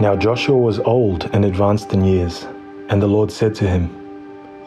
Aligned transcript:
Now 0.00 0.14
Joshua 0.14 0.56
was 0.56 0.78
old 0.78 1.28
and 1.32 1.44
advanced 1.44 1.92
in 1.92 2.04
years, 2.04 2.46
and 2.88 3.02
the 3.02 3.08
Lord 3.08 3.32
said 3.32 3.52
to 3.56 3.68
him, 3.68 3.90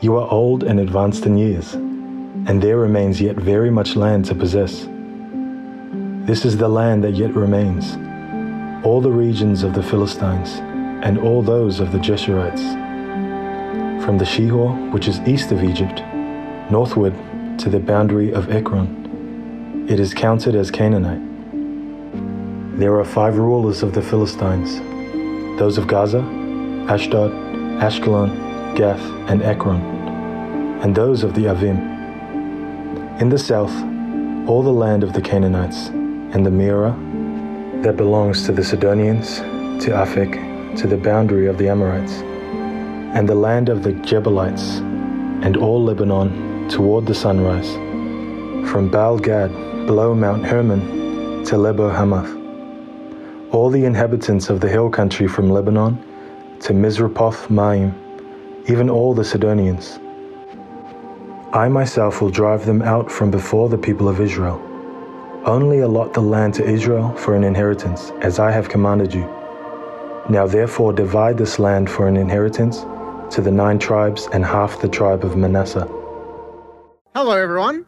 You 0.02 0.17
are 0.17 0.30
old 0.30 0.63
and 0.63 0.77
advanced 0.77 1.26
in 1.26 1.38
years, 1.38 1.73
and 1.73 2.62
there 2.62 2.76
remains 2.76 3.22
yet 3.22 3.38
very 3.38 3.72
much 3.72 3.95
land 3.95 4.25
to 4.25 4.36
possess. 4.36 4.89
This 6.27 6.44
is 6.44 6.58
the 6.58 6.67
land 6.67 7.05
that 7.05 7.13
yet 7.13 7.34
remains, 7.34 7.95
all 8.86 8.99
the 8.99 9.09
regions 9.09 9.63
of 9.63 9.73
the 9.73 9.81
Philistines, 9.81 10.55
and 11.02 11.17
all 11.17 11.41
those 11.41 11.80
of 11.80 11.94
the 11.94 11.98
Geshurites, 11.98 12.63
from 14.03 14.17
the 14.17 14.25
Shihor, 14.25 14.91
which 14.91 15.08
is 15.08 15.22
east 15.22 15.53
of 15.53 15.63
Egypt, 15.63 16.02
northward 16.70 17.16
to 17.58 17.70
the 17.70 17.80
boundary 17.80 18.34
of 18.34 18.52
Ekron. 18.52 19.88
It 19.88 19.98
is 19.98 20.13
counted 20.13 20.55
as 20.55 20.72
Canaanite. 20.72 21.22
There 22.77 23.00
are 23.00 23.05
five 23.05 23.38
rulers 23.38 23.81
of 23.81 23.94
the 23.94 24.02
Philistines 24.02 24.81
those 25.62 25.78
of 25.78 25.86
Gaza, 25.86 26.22
Ashdod, 26.90 27.31
Ashkelon, 27.80 28.76
Gath, 28.76 29.00
and 29.30 29.44
Ekron, 29.44 29.80
and 30.81 30.95
those 30.95 31.22
of 31.23 31.36
the 31.36 31.42
Avim. 31.42 31.78
In 33.22 33.30
the 33.30 33.38
south, 33.38 33.72
all 34.50 34.64
the 34.64 34.73
land 34.73 35.03
of 35.03 35.14
the 35.14 35.22
Canaanites, 35.22 35.90
and 36.34 36.44
the 36.44 36.50
Mearah 36.50 36.95
that 37.84 37.95
belongs 37.95 38.44
to 38.48 38.52
the 38.52 38.64
Sidonians, 38.64 39.38
to 39.86 39.92
Aphek, 39.92 40.34
to 40.80 40.88
the 40.88 40.98
boundary 40.98 41.45
of 41.45 41.59
the 41.59 41.70
Amorites, 41.70 42.14
and 43.16 43.30
the 43.30 43.36
land 43.36 43.70
of 43.70 43.84
the 43.84 43.94
Gebalites, 43.94 44.80
and 45.46 45.58
all 45.58 45.84
Lebanon 45.84 46.70
toward 46.70 47.06
the 47.06 47.14
sunrise, 47.14 47.72
from 48.68 48.90
Baal 48.90 49.20
Gad 49.20 49.52
below 49.86 50.16
Mount 50.16 50.44
Hermon 50.44 51.46
to 51.46 51.56
Lebo 51.56 51.92
Hamath 51.92 52.41
all 53.52 53.69
the 53.69 53.83
inhabitants 53.83 54.49
of 54.49 54.61
the 54.61 54.69
hill 54.69 54.89
country 54.89 55.27
from 55.27 55.49
Lebanon 55.49 55.97
to 56.61 56.73
Misrephoth 56.73 57.49
Maim, 57.49 57.94
even 58.69 58.89
all 58.89 59.13
the 59.13 59.25
Sidonians. 59.25 59.99
I 61.52 61.67
myself 61.67 62.22
will 62.22 62.29
drive 62.29 62.66
them 62.66 62.81
out 62.81 63.11
from 63.11 63.29
before 63.29 63.67
the 63.67 63.77
people 63.77 64.07
of 64.07 64.22
Israel. 64.22 64.59
Only 65.45 65.79
allot 65.79 66.13
the 66.13 66.22
land 66.22 66.53
to 66.55 66.66
Israel 66.66 67.13
for 67.17 67.35
an 67.35 67.44
inheritance, 67.44 68.11
as 68.22 68.39
I 68.39 68.52
have 68.52 68.69
commanded 68.69 69.13
you. 69.13 69.25
Now 70.29 70.47
therefore 70.47 70.94
divide 70.94 71.38
this 71.38 71.59
land 71.59 71.89
for 71.89 72.07
an 72.07 72.16
inheritance 72.16 72.85
to 73.35 73.41
the 73.41 73.52
nine 73.52 73.79
tribes 73.79 74.29
and 74.31 74.45
half 74.45 74.79
the 74.79 74.88
tribe 74.88 75.25
of 75.25 75.35
Manasseh. 75.35 75.89
Hello, 77.13 77.31
everyone. 77.31 77.85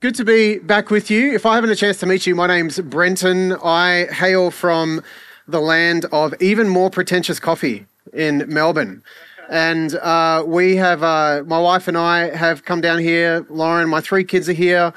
Good 0.00 0.14
to 0.14 0.24
be 0.24 0.56
back 0.56 0.88
with 0.88 1.10
you. 1.10 1.34
If 1.34 1.44
I 1.44 1.56
haven't 1.56 1.68
a 1.68 1.76
chance 1.76 1.98
to 1.98 2.06
meet 2.06 2.26
you, 2.26 2.34
my 2.34 2.46
name's 2.46 2.80
Brenton. 2.80 3.52
I 3.62 4.06
hail 4.06 4.50
from 4.50 5.02
the 5.46 5.60
land 5.60 6.06
of 6.06 6.32
even 6.40 6.70
more 6.70 6.88
pretentious 6.88 7.38
coffee 7.38 7.84
in 8.14 8.46
Melbourne. 8.48 9.02
And 9.50 9.94
uh, 9.96 10.42
we 10.46 10.76
have, 10.76 11.02
uh, 11.02 11.42
my 11.46 11.58
wife 11.58 11.86
and 11.86 11.98
I 11.98 12.34
have 12.34 12.64
come 12.64 12.80
down 12.80 13.00
here. 13.00 13.44
Lauren, 13.50 13.90
my 13.90 14.00
three 14.00 14.24
kids 14.24 14.48
are 14.48 14.54
here. 14.54 14.94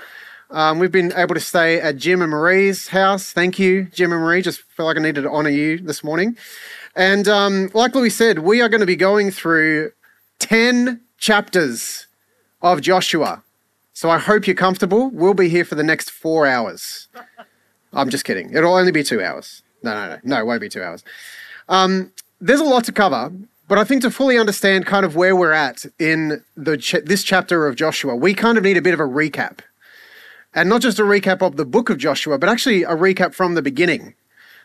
Um, 0.51 0.79
we've 0.79 0.89
been 0.89 1.11
able 1.17 1.35
to 1.35 1.41
stay 1.41 1.81
at 1.81 1.97
Jim 1.97 2.21
and 2.21 2.31
Marie's 2.31 2.87
house. 2.87 3.33
Thank 3.33 3.59
you, 3.59 3.89
Jim 3.93 4.13
and 4.13 4.21
Marie. 4.21 4.41
Just 4.41 4.61
feel 4.61 4.85
like 4.85 4.95
I 4.95 5.01
needed 5.01 5.23
to 5.23 5.29
honor 5.29 5.49
you 5.49 5.79
this 5.79 6.01
morning. 6.01 6.37
And 6.95 7.27
um, 7.27 7.71
like 7.73 7.93
Louis 7.93 8.09
said, 8.09 8.39
we 8.39 8.61
are 8.61 8.69
going 8.69 8.79
to 8.79 8.87
be 8.87 8.95
going 8.95 9.31
through 9.31 9.91
10 10.39 11.01
chapters 11.17 12.07
of 12.61 12.79
Joshua. 12.79 13.43
So 13.93 14.09
I 14.09 14.17
hope 14.17 14.47
you're 14.47 14.55
comfortable. 14.55 15.09
We'll 15.11 15.33
be 15.35 15.49
here 15.49 15.63
for 15.63 15.75
the 15.75 15.83
next 15.83 16.09
four 16.09 16.47
hours. 16.47 17.07
I'm 17.93 18.09
just 18.09 18.25
kidding. 18.25 18.53
It'll 18.53 18.73
only 18.73 18.91
be 18.91 19.03
two 19.03 19.23
hours. 19.23 19.61
No, 19.83 19.93
no, 19.93 20.15
no. 20.15 20.19
No, 20.23 20.39
it 20.39 20.45
won't 20.45 20.61
be 20.61 20.69
two 20.69 20.81
hours. 20.81 21.03
Um, 21.69 22.11
there's 22.41 22.59
a 22.59 22.65
lot 22.65 22.83
to 22.85 22.91
cover, 22.91 23.31
but 23.67 23.77
I 23.77 23.83
think 23.83 24.01
to 24.01 24.11
fully 24.11 24.37
understand 24.37 24.85
kind 24.85 25.05
of 25.05 25.15
where 25.15 25.35
we're 25.35 25.51
at 25.51 25.85
in 25.99 26.43
the 26.57 26.77
ch- 26.77 27.03
this 27.05 27.23
chapter 27.23 27.67
of 27.67 27.75
Joshua, 27.75 28.15
we 28.15 28.33
kind 28.33 28.57
of 28.57 28.63
need 28.63 28.77
a 28.77 28.81
bit 28.81 28.93
of 28.93 28.99
a 28.99 29.03
recap. 29.03 29.59
And 30.55 30.69
not 30.69 30.81
just 30.81 30.99
a 30.99 31.03
recap 31.03 31.41
of 31.41 31.55
the 31.55 31.65
book 31.65 31.89
of 31.89 31.97
Joshua, 31.97 32.37
but 32.37 32.49
actually 32.49 32.83
a 32.83 32.89
recap 32.89 33.33
from 33.33 33.55
the 33.55 33.61
beginning, 33.61 34.15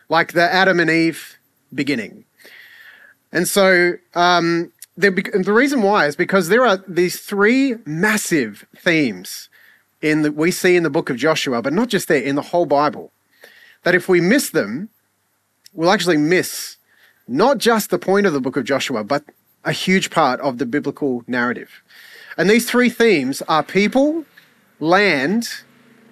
like 0.07 0.33
the 0.33 0.51
Adam 0.53 0.79
and 0.79 0.89
Eve 0.89 1.39
beginning. 1.73 2.25
And 3.31 3.47
so 3.47 3.93
um, 4.15 4.71
the, 4.99 5.53
reason 5.53 5.81
why 5.81 6.07
is 6.07 6.15
because 6.15 6.49
there 6.49 6.65
are 6.65 6.83
these 6.87 7.19
three 7.19 7.75
massive 7.85 8.65
themes 8.75 9.49
in 10.01 10.23
that 10.23 10.35
we 10.35 10.51
see 10.51 10.75
in 10.75 10.83
the 10.83 10.89
book 10.89 11.09
of 11.09 11.17
Joshua, 11.17 11.61
but 11.61 11.73
not 11.73 11.87
just 11.87 12.07
there, 12.07 12.21
in 12.21 12.35
the 12.35 12.41
whole 12.41 12.65
Bible. 12.65 13.11
That 13.83 13.95
if 13.95 14.09
we 14.09 14.19
miss 14.19 14.49
them, 14.49 14.89
we'll 15.73 15.91
actually 15.91 16.17
miss 16.17 16.77
not 17.27 17.59
just 17.59 17.89
the 17.89 17.99
point 17.99 18.25
of 18.25 18.33
the 18.33 18.41
book 18.41 18.57
of 18.57 18.65
Joshua, 18.65 19.03
but 19.03 19.23
a 19.63 19.71
huge 19.71 20.09
part 20.09 20.39
of 20.41 20.57
the 20.57 20.65
biblical 20.65 21.23
narrative. 21.27 21.81
And 22.37 22.49
these 22.49 22.69
three 22.69 22.89
themes 22.89 23.41
are 23.43 23.63
people, 23.63 24.25
land, 24.79 25.49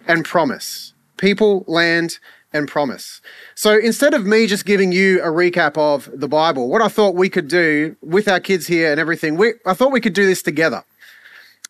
and 0.08 0.24
promise. 0.24 0.94
People, 1.18 1.66
land, 1.68 2.20
and 2.53 2.68
promise. 2.68 3.22
So 3.56 3.78
instead 3.78 4.13
of 4.13 4.25
me 4.25 4.47
just 4.47 4.66
giving 4.66 4.91
you 4.91 5.22
a 5.22 5.28
recap 5.28 5.78
of 5.78 6.09
the 6.13 6.28
Bible, 6.28 6.69
what 6.69 6.81
I 6.81 6.88
thought 6.88 7.16
we 7.16 7.30
could 7.30 7.47
do 7.47 7.96
with 8.02 8.28
our 8.28 8.40
kids 8.40 8.68
here 8.68 8.91
and 8.91 9.00
everything, 9.00 9.35
we, 9.35 9.53
I 9.66 9.74
thought 9.74 9.91
we 9.91 10.02
could 10.02 10.13
do 10.13 10.25
this 10.25 10.41
together. 10.41 10.84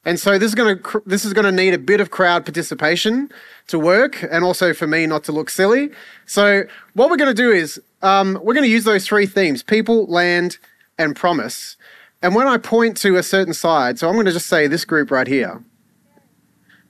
And 0.06 0.20
so 0.20 0.38
this 0.38 0.48
is 0.48 0.56
going 0.56 0.82
to 0.82 1.04
this 1.06 1.26
is 1.26 1.34
going 1.34 1.44
to 1.44 1.52
need 1.52 1.74
a 1.74 1.78
bit 1.78 2.00
of 2.00 2.12
crowd 2.12 2.46
participation 2.46 3.30
to 3.68 3.78
work, 3.78 4.24
and 4.32 4.42
also 4.42 4.74
for 4.74 4.88
me 4.88 5.06
not 5.06 5.26
to 5.26 5.34
look 5.34 5.50
silly. 5.50 5.90
So 6.26 6.64
what 6.94 7.10
we're 7.10 7.18
going 7.18 7.36
to 7.36 7.44
do 7.44 7.52
is 7.52 7.82
um, 8.02 8.40
we're 8.42 8.54
going 8.54 8.64
to 8.64 8.70
use 8.70 8.86
those 8.86 9.06
three 9.06 9.26
themes: 9.26 9.64
people, 9.64 10.06
land, 10.06 10.60
and 10.98 11.14
promise. 11.14 11.76
And 12.22 12.36
when 12.36 12.48
I 12.48 12.58
point 12.58 12.96
to 12.98 13.18
a 13.18 13.24
certain 13.24 13.54
side, 13.54 14.00
so 14.00 14.08
I'm 14.08 14.14
going 14.14 14.28
to 14.28 14.32
just 14.32 14.48
say 14.48 14.68
this 14.68 14.86
group 14.86 15.12
right 15.12 15.28
here. 15.28 15.62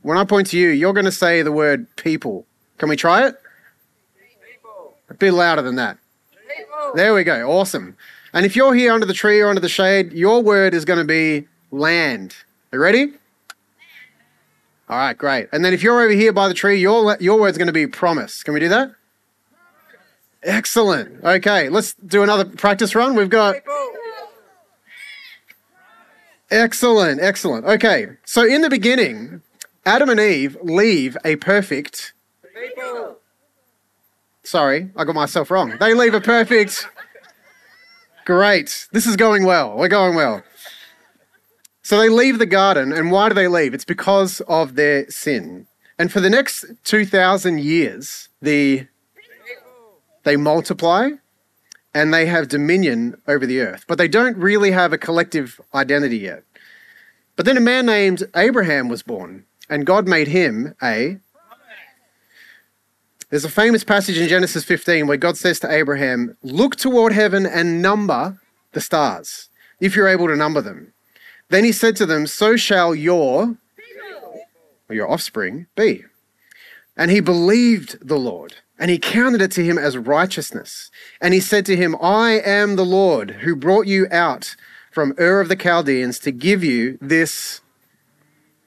When 0.04 0.16
I 0.18 0.24
point 0.24 0.48
to 0.52 0.58
you, 0.58 0.70
you're 0.70 0.94
going 0.94 1.06
to 1.06 1.12
say 1.12 1.42
the 1.42 1.52
word 1.52 1.88
people. 1.96 2.46
Can 2.78 2.88
we 2.88 2.96
try 2.96 3.26
it? 3.26 3.36
Bit 5.20 5.34
louder 5.34 5.62
than 5.62 5.76
that. 5.76 5.98
There 6.96 7.14
we 7.14 7.24
go. 7.24 7.50
Awesome. 7.50 7.98
And 8.34 8.46
if 8.46 8.56
you're 8.56 8.74
here 8.74 8.94
under 8.94 9.06
the 9.06 9.14
tree 9.14 9.40
or 9.42 9.50
under 9.50 9.62
the 9.62 9.70
shade, 9.70 10.14
your 10.14 10.42
word 10.42 10.74
is 10.74 10.86
going 10.86 11.00
to 11.00 11.06
be 11.06 11.48
land. 11.72 12.36
Are 12.72 12.78
you 12.78 12.82
ready? 12.82 13.14
All 14.90 14.98
right, 14.98 15.18
great. 15.18 15.50
And 15.52 15.66
then 15.66 15.74
if 15.74 15.84
you're 15.84 16.02
over 16.02 16.14
here 16.14 16.32
by 16.32 16.48
the 16.48 16.54
tree, 16.54 16.80
your, 16.80 17.18
your 17.20 17.40
word's 17.40 17.58
going 17.58 17.68
to 17.68 17.74
be 17.74 17.88
promise. 17.88 18.44
Can 18.44 18.54
we 18.54 18.60
do 18.60 18.70
that? 18.70 18.92
Excellent. 20.44 21.24
Okay, 21.24 21.68
let's 21.68 21.94
do 21.94 22.24
another 22.24 22.46
practice 22.46 22.96
run. 22.96 23.16
We've 23.16 23.30
got. 23.30 23.56
Excellent, 26.50 27.20
excellent. 27.20 27.66
Okay, 27.66 28.08
so 28.24 28.46
in 28.46 28.62
the 28.62 28.70
beginning, 28.70 29.42
Adam 29.86 30.10
and 30.10 30.20
Eve 30.20 30.58
leave 30.62 31.18
a 31.26 31.36
perfect. 31.38 32.14
People. 32.56 33.18
Sorry, 34.48 34.90
I 34.96 35.04
got 35.04 35.14
myself 35.14 35.52
wrong. 35.52 35.76
They 35.78 35.94
leave 35.94 36.14
a 36.14 36.22
perfect. 36.22 36.88
Great. 38.24 38.88
This 38.94 39.06
is 39.06 39.18
going 39.18 39.44
well. 39.44 39.76
We're 39.76 39.90
going 39.90 40.16
well. 40.16 40.42
So 41.84 41.98
they 41.98 42.08
leave 42.08 42.40
the 42.40 42.46
garden, 42.46 42.94
and 42.94 43.12
why 43.12 43.28
do 43.28 43.36
they 43.36 43.50
leave? 43.50 43.74
It's 43.74 43.84
because 43.84 44.40
of 44.48 44.76
their 44.76 45.06
sin. 45.10 45.68
And 46.00 46.14
for 46.14 46.22
the 46.22 46.30
next 46.30 46.64
2,000 46.86 47.60
years, 47.60 48.30
the, 48.42 48.88
they 50.24 50.38
multiply 50.38 51.10
and 51.94 52.14
they 52.14 52.26
have 52.28 52.48
dominion 52.48 53.22
over 53.28 53.46
the 53.46 53.60
earth, 53.60 53.84
but 53.86 53.98
they 53.98 54.08
don't 54.08 54.38
really 54.38 54.72
have 54.72 54.94
a 54.94 54.98
collective 54.98 55.60
identity 55.76 56.20
yet. 56.20 56.44
But 57.36 57.46
then 57.46 57.58
a 57.58 57.62
man 57.62 57.86
named 57.86 58.24
Abraham 58.34 58.88
was 58.88 59.04
born, 59.04 59.44
and 59.70 59.86
God 59.86 60.08
made 60.08 60.30
him 60.30 60.74
a 60.82 61.20
there's 63.30 63.46
a 63.46 63.50
famous 63.50 63.84
passage 63.84 64.18
in 64.18 64.30
Genesis 64.30 64.64
15 64.64 65.08
where 65.08 65.18
God 65.18 65.38
says 65.38 65.60
to 65.60 65.72
Abraham, 65.72 66.38
Look 66.44 66.78
toward 66.78 67.12
heaven 67.12 67.46
and 67.46 67.82
number 67.82 68.40
the 68.72 68.80
stars, 68.80 69.50
if 69.82 69.96
you're 69.96 70.08
able 70.08 70.28
to 70.28 70.36
number 70.36 70.62
them. 70.62 70.94
Then 71.50 71.64
he 71.64 71.72
said 71.72 71.96
to 71.98 72.06
them, 72.06 72.26
So 72.26 72.56
shall 72.56 72.96
your, 72.96 73.58
or 74.90 74.96
your 74.96 75.12
offspring 75.12 75.68
be. 75.76 76.04
And 76.96 77.12
he 77.12 77.20
believed 77.20 78.08
the 78.08 78.18
Lord, 78.18 78.56
and 78.80 78.90
he 78.90 78.98
counted 78.98 79.42
it 79.42 79.52
to 79.52 79.64
him 79.64 79.78
as 79.78 79.98
righteousness. 79.98 80.90
And 81.22 81.34
he 81.34 81.40
said 81.42 81.66
to 81.66 81.76
him, 81.76 81.96
I 82.02 82.40
am 82.44 82.76
the 82.76 82.86
Lord 82.86 83.32
who 83.42 83.56
brought 83.56 83.88
you 83.88 84.08
out 84.10 84.56
from 84.90 85.14
Ur 85.20 85.42
of 85.42 85.50
the 85.50 85.56
Chaldeans 85.56 86.18
to 86.20 86.32
give 86.32 86.64
you 86.64 86.98
this 87.02 87.62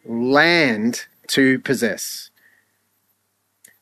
land 0.04 1.06
to 1.28 1.58
possess. 1.60 2.29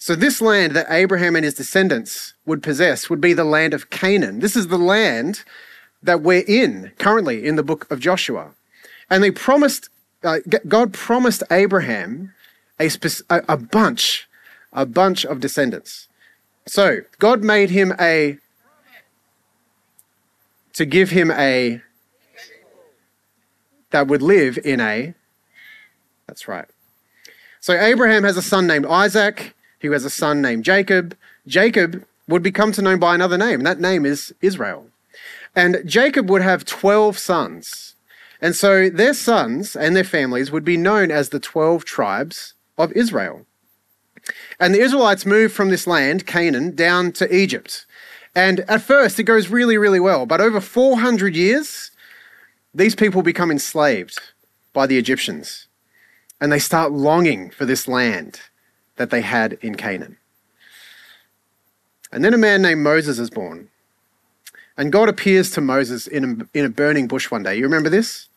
So, 0.08 0.14
this 0.14 0.40
land 0.40 0.74
that 0.74 0.86
Abraham 0.88 1.36
and 1.36 1.44
his 1.44 1.52
descendants 1.52 2.32
would 2.46 2.62
possess 2.62 3.10
would 3.10 3.20
be 3.20 3.34
the 3.34 3.44
land 3.44 3.74
of 3.74 3.90
Canaan. 3.90 4.40
This 4.40 4.56
is 4.56 4.68
the 4.68 4.78
land 4.78 5.44
that 6.02 6.22
we're 6.22 6.46
in 6.48 6.92
currently 6.98 7.46
in 7.46 7.56
the 7.56 7.62
book 7.62 7.86
of 7.90 8.00
Joshua. 8.00 8.52
And 9.10 9.22
they 9.22 9.30
promised, 9.30 9.90
uh, 10.24 10.38
God 10.66 10.94
promised 10.94 11.42
Abraham 11.50 12.32
a, 12.80 12.88
a, 13.28 13.42
a 13.50 13.56
bunch, 13.58 14.26
a 14.72 14.86
bunch 14.86 15.26
of 15.26 15.40
descendants. 15.40 16.08
So, 16.64 17.00
God 17.18 17.44
made 17.44 17.68
him 17.68 17.92
a, 18.00 18.38
to 20.72 20.86
give 20.86 21.10
him 21.10 21.30
a, 21.32 21.82
that 23.90 24.06
would 24.06 24.22
live 24.22 24.58
in 24.64 24.80
a, 24.80 25.12
that's 26.26 26.48
right. 26.48 26.70
So, 27.60 27.78
Abraham 27.78 28.24
has 28.24 28.38
a 28.38 28.42
son 28.42 28.66
named 28.66 28.86
Isaac 28.86 29.54
who 29.80 29.92
has 29.92 30.04
a 30.04 30.10
son 30.10 30.42
named 30.42 30.64
Jacob. 30.64 31.16
Jacob 31.46 32.04
would 32.28 32.42
become 32.42 32.72
to 32.72 32.82
known 32.82 32.98
by 32.98 33.14
another 33.14 33.38
name, 33.38 33.62
that 33.62 33.80
name 33.80 34.04
is 34.04 34.34
Israel. 34.40 34.86
And 35.56 35.82
Jacob 35.84 36.28
would 36.30 36.42
have 36.42 36.64
12 36.64 37.18
sons. 37.18 37.94
And 38.40 38.54
so 38.54 38.88
their 38.88 39.14
sons 39.14 39.74
and 39.74 39.96
their 39.96 40.04
families 40.04 40.52
would 40.52 40.64
be 40.64 40.76
known 40.76 41.10
as 41.10 41.30
the 41.30 41.40
12 41.40 41.84
tribes 41.84 42.54
of 42.76 42.92
Israel. 42.92 43.46
And 44.60 44.74
the 44.74 44.80
Israelites 44.80 45.26
moved 45.26 45.54
from 45.54 45.70
this 45.70 45.86
land, 45.86 46.26
Canaan, 46.26 46.74
down 46.74 47.12
to 47.12 47.34
Egypt. 47.34 47.86
And 48.34 48.60
at 48.60 48.82
first, 48.82 49.18
it 49.18 49.24
goes 49.24 49.48
really, 49.48 49.78
really 49.78 50.00
well. 50.00 50.26
But 50.26 50.40
over 50.40 50.60
400 50.60 51.34
years, 51.34 51.90
these 52.74 52.94
people 52.94 53.22
become 53.22 53.50
enslaved 53.50 54.20
by 54.72 54.86
the 54.86 54.98
Egyptians. 54.98 55.66
And 56.40 56.52
they 56.52 56.58
start 56.58 56.92
longing 56.92 57.50
for 57.50 57.64
this 57.64 57.88
land 57.88 58.40
that 58.98 59.10
they 59.10 59.22
had 59.22 59.54
in 59.62 59.74
Canaan. 59.74 60.18
And 62.12 62.24
then 62.24 62.34
a 62.34 62.38
man 62.38 62.62
named 62.62 62.82
Moses 62.82 63.18
is 63.18 63.30
born. 63.30 63.68
And 64.76 64.92
God 64.92 65.08
appears 65.08 65.50
to 65.52 65.60
Moses 65.60 66.06
in 66.06 66.48
a, 66.54 66.58
in 66.58 66.64
a 66.64 66.68
burning 66.68 67.08
bush 67.08 67.30
one 67.30 67.42
day. 67.42 67.56
You 67.56 67.64
remember 67.64 67.88
this? 67.88 68.28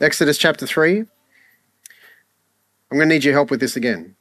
Exodus 0.00 0.38
chapter 0.38 0.66
3. 0.66 1.00
I'm 1.00 2.98
going 2.98 3.08
to 3.08 3.14
need 3.14 3.24
your 3.24 3.34
help 3.34 3.50
with 3.50 3.60
this 3.60 3.76
again. 3.76 4.16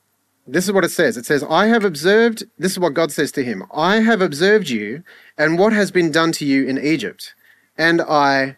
This 0.46 0.66
is 0.66 0.72
what 0.72 0.84
it 0.84 0.92
says. 0.92 1.16
It 1.16 1.26
says, 1.26 1.44
I 1.44 1.68
have 1.68 1.86
observed, 1.86 2.44
this 2.60 2.74
is 2.74 2.80
what 2.80 2.94
God 2.94 3.12
says 3.12 3.32
to 3.34 3.44
him 3.44 3.64
I 3.74 4.02
have 4.02 4.22
observed 4.22 4.70
you 4.70 5.04
and 5.38 5.58
what 5.58 5.74
has 5.74 5.90
been 5.90 6.12
done 6.12 6.32
to 6.34 6.46
you 6.46 6.66
in 6.66 6.78
Egypt. 6.78 7.34
And 7.78 8.02
I 8.02 8.58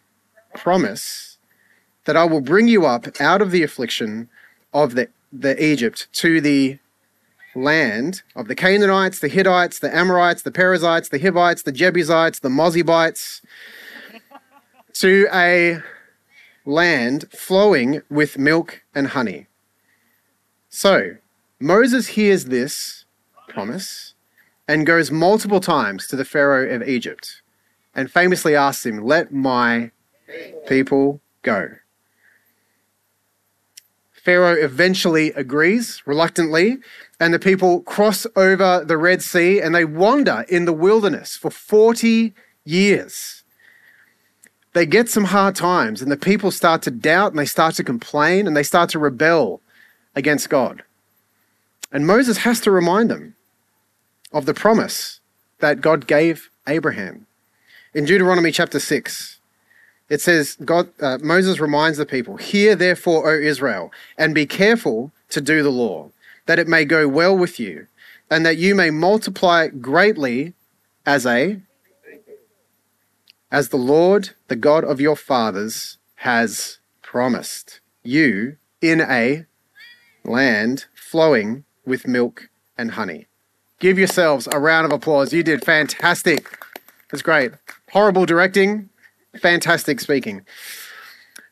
promise 0.53 1.37
that 2.05 2.17
I 2.17 2.25
will 2.25 2.41
bring 2.41 2.67
you 2.67 2.85
up 2.85 3.07
out 3.19 3.41
of 3.41 3.51
the 3.51 3.63
affliction 3.63 4.29
of 4.73 4.95
the, 4.95 5.09
the 5.31 5.61
Egypt 5.63 6.07
to 6.13 6.41
the 6.41 6.79
land 7.55 8.21
of 8.35 8.47
the 8.47 8.55
Canaanites, 8.55 9.19
the 9.19 9.27
Hittites, 9.27 9.79
the 9.79 9.95
Amorites, 9.95 10.41
the 10.41 10.51
Perizzites, 10.51 11.09
the 11.09 11.19
Hivites, 11.19 11.63
the 11.63 11.71
Jebusites, 11.71 12.39
the 12.39 12.49
Mozibites, 12.49 13.41
to 14.93 15.27
a 15.33 15.79
land 16.65 17.25
flowing 17.31 18.01
with 18.09 18.37
milk 18.37 18.83
and 18.93 19.07
honey. 19.07 19.47
So, 20.69 21.17
Moses 21.59 22.07
hears 22.07 22.45
this 22.45 23.05
promise 23.47 24.13
and 24.67 24.85
goes 24.85 25.11
multiple 25.11 25.59
times 25.59 26.07
to 26.07 26.15
the 26.15 26.25
Pharaoh 26.25 26.69
of 26.75 26.87
Egypt 26.87 27.41
and 27.93 28.11
famously 28.11 28.55
asks 28.55 28.85
him, 28.85 29.03
Let 29.03 29.31
my 29.31 29.91
people 30.67 31.21
go. 31.43 31.69
Pharaoh 34.25 34.55
eventually 34.55 35.31
agrees, 35.33 36.01
reluctantly, 36.07 36.79
and 37.19 37.31
the 37.31 37.39
people 37.39 37.81
cross 37.81 38.25
over 38.35 38.83
the 38.83 38.97
Red 38.97 39.21
Sea 39.21 39.61
and 39.61 39.73
they 39.73 39.85
wander 39.85 40.43
in 40.49 40.65
the 40.65 40.73
wilderness 40.73 41.37
for 41.37 41.51
40 41.51 42.33
years. 42.63 43.43
They 44.73 44.87
get 44.87 45.07
some 45.07 45.25
hard 45.25 45.55
times, 45.55 46.01
and 46.01 46.11
the 46.11 46.17
people 46.17 46.51
start 46.51 46.81
to 46.81 46.91
doubt 46.91 47.31
and 47.31 47.39
they 47.39 47.45
start 47.45 47.75
to 47.75 47.83
complain 47.83 48.47
and 48.47 48.57
they 48.57 48.63
start 48.63 48.89
to 48.89 48.99
rebel 48.99 49.61
against 50.15 50.49
God. 50.49 50.83
And 51.91 52.07
Moses 52.07 52.39
has 52.39 52.59
to 52.61 52.71
remind 52.71 53.11
them 53.11 53.35
of 54.33 54.47
the 54.47 54.53
promise 54.55 55.21
that 55.59 55.81
God 55.81 56.07
gave 56.07 56.49
Abraham. 56.67 57.27
In 57.93 58.03
Deuteronomy 58.05 58.51
chapter 58.51 58.79
6, 58.79 59.34
it 60.09 60.21
says, 60.21 60.57
God, 60.63 60.89
uh, 61.01 61.17
Moses 61.21 61.59
reminds 61.59 61.97
the 61.97 62.05
people, 62.05 62.37
Hear 62.37 62.75
therefore, 62.75 63.29
O 63.29 63.39
Israel, 63.39 63.91
and 64.17 64.35
be 64.35 64.45
careful 64.45 65.11
to 65.29 65.41
do 65.41 65.63
the 65.63 65.71
law 65.71 66.11
that 66.45 66.59
it 66.59 66.67
may 66.67 66.85
go 66.85 67.07
well 67.07 67.37
with 67.37 67.59
you, 67.59 67.87
and 68.29 68.45
that 68.45 68.57
you 68.57 68.75
may 68.75 68.89
multiply 68.89 69.67
greatly 69.67 70.53
as 71.05 71.25
a 71.25 71.61
as 73.51 73.69
the 73.69 73.77
Lord, 73.77 74.31
the 74.47 74.55
God 74.55 74.83
of 74.83 74.99
your 74.99 75.15
fathers, 75.15 75.97
has 76.15 76.79
promised 77.01 77.79
you 78.03 78.57
in 78.81 78.99
a 78.99 79.45
land 80.25 80.85
flowing 80.93 81.63
with 81.85 82.07
milk 82.07 82.49
and 82.77 82.91
honey. 82.91 83.27
Give 83.79 83.97
yourselves 83.97 84.47
a 84.51 84.59
round 84.59 84.85
of 84.85 84.91
applause. 84.91 85.31
You 85.31 85.43
did 85.43 85.63
fantastic. 85.63 86.57
That's 87.11 87.21
great. 87.21 87.51
Horrible 87.91 88.25
directing, 88.25 88.89
fantastic 89.41 89.99
speaking. 89.99 90.45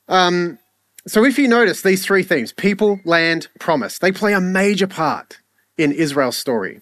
Um, 0.07 0.59
so, 1.05 1.25
if 1.25 1.37
you 1.37 1.47
notice 1.47 1.81
these 1.81 2.05
three 2.05 2.23
themes 2.23 2.53
people, 2.53 2.99
land, 3.05 3.47
promise 3.59 3.99
they 3.99 4.11
play 4.11 4.33
a 4.33 4.41
major 4.41 4.87
part 4.87 5.39
in 5.77 5.91
Israel's 5.91 6.37
story. 6.37 6.79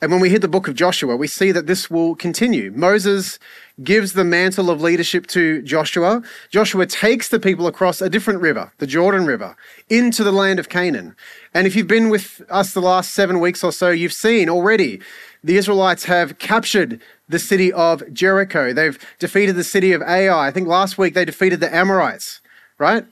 And 0.00 0.10
when 0.10 0.20
we 0.20 0.30
hit 0.30 0.42
the 0.42 0.48
book 0.48 0.68
of 0.68 0.74
Joshua, 0.74 1.16
we 1.16 1.26
see 1.26 1.52
that 1.52 1.66
this 1.66 1.90
will 1.90 2.14
continue. 2.14 2.70
Moses 2.72 3.38
gives 3.82 4.12
the 4.12 4.24
mantle 4.24 4.70
of 4.70 4.80
leadership 4.80 5.26
to 5.28 5.62
Joshua. 5.62 6.22
Joshua 6.50 6.86
takes 6.86 7.28
the 7.28 7.40
people 7.40 7.66
across 7.66 8.00
a 8.00 8.10
different 8.10 8.40
river, 8.40 8.72
the 8.78 8.86
Jordan 8.86 9.26
River, 9.26 9.56
into 9.88 10.22
the 10.22 10.32
land 10.32 10.58
of 10.58 10.68
Canaan. 10.68 11.16
And 11.52 11.66
if 11.66 11.74
you've 11.74 11.88
been 11.88 12.08
with 12.10 12.42
us 12.50 12.72
the 12.72 12.80
last 12.80 13.12
seven 13.12 13.40
weeks 13.40 13.64
or 13.64 13.72
so, 13.72 13.90
you've 13.90 14.12
seen 14.12 14.48
already 14.48 15.00
the 15.42 15.56
Israelites 15.56 16.04
have 16.04 16.38
captured 16.38 17.00
the 17.28 17.38
city 17.38 17.72
of 17.72 18.02
Jericho. 18.12 18.72
They've 18.72 18.98
defeated 19.18 19.56
the 19.56 19.64
city 19.64 19.92
of 19.92 20.02
Ai. 20.02 20.48
I 20.48 20.50
think 20.50 20.68
last 20.68 20.98
week 20.98 21.14
they 21.14 21.24
defeated 21.24 21.60
the 21.60 21.74
Amorites 21.74 22.40
right? 22.78 23.04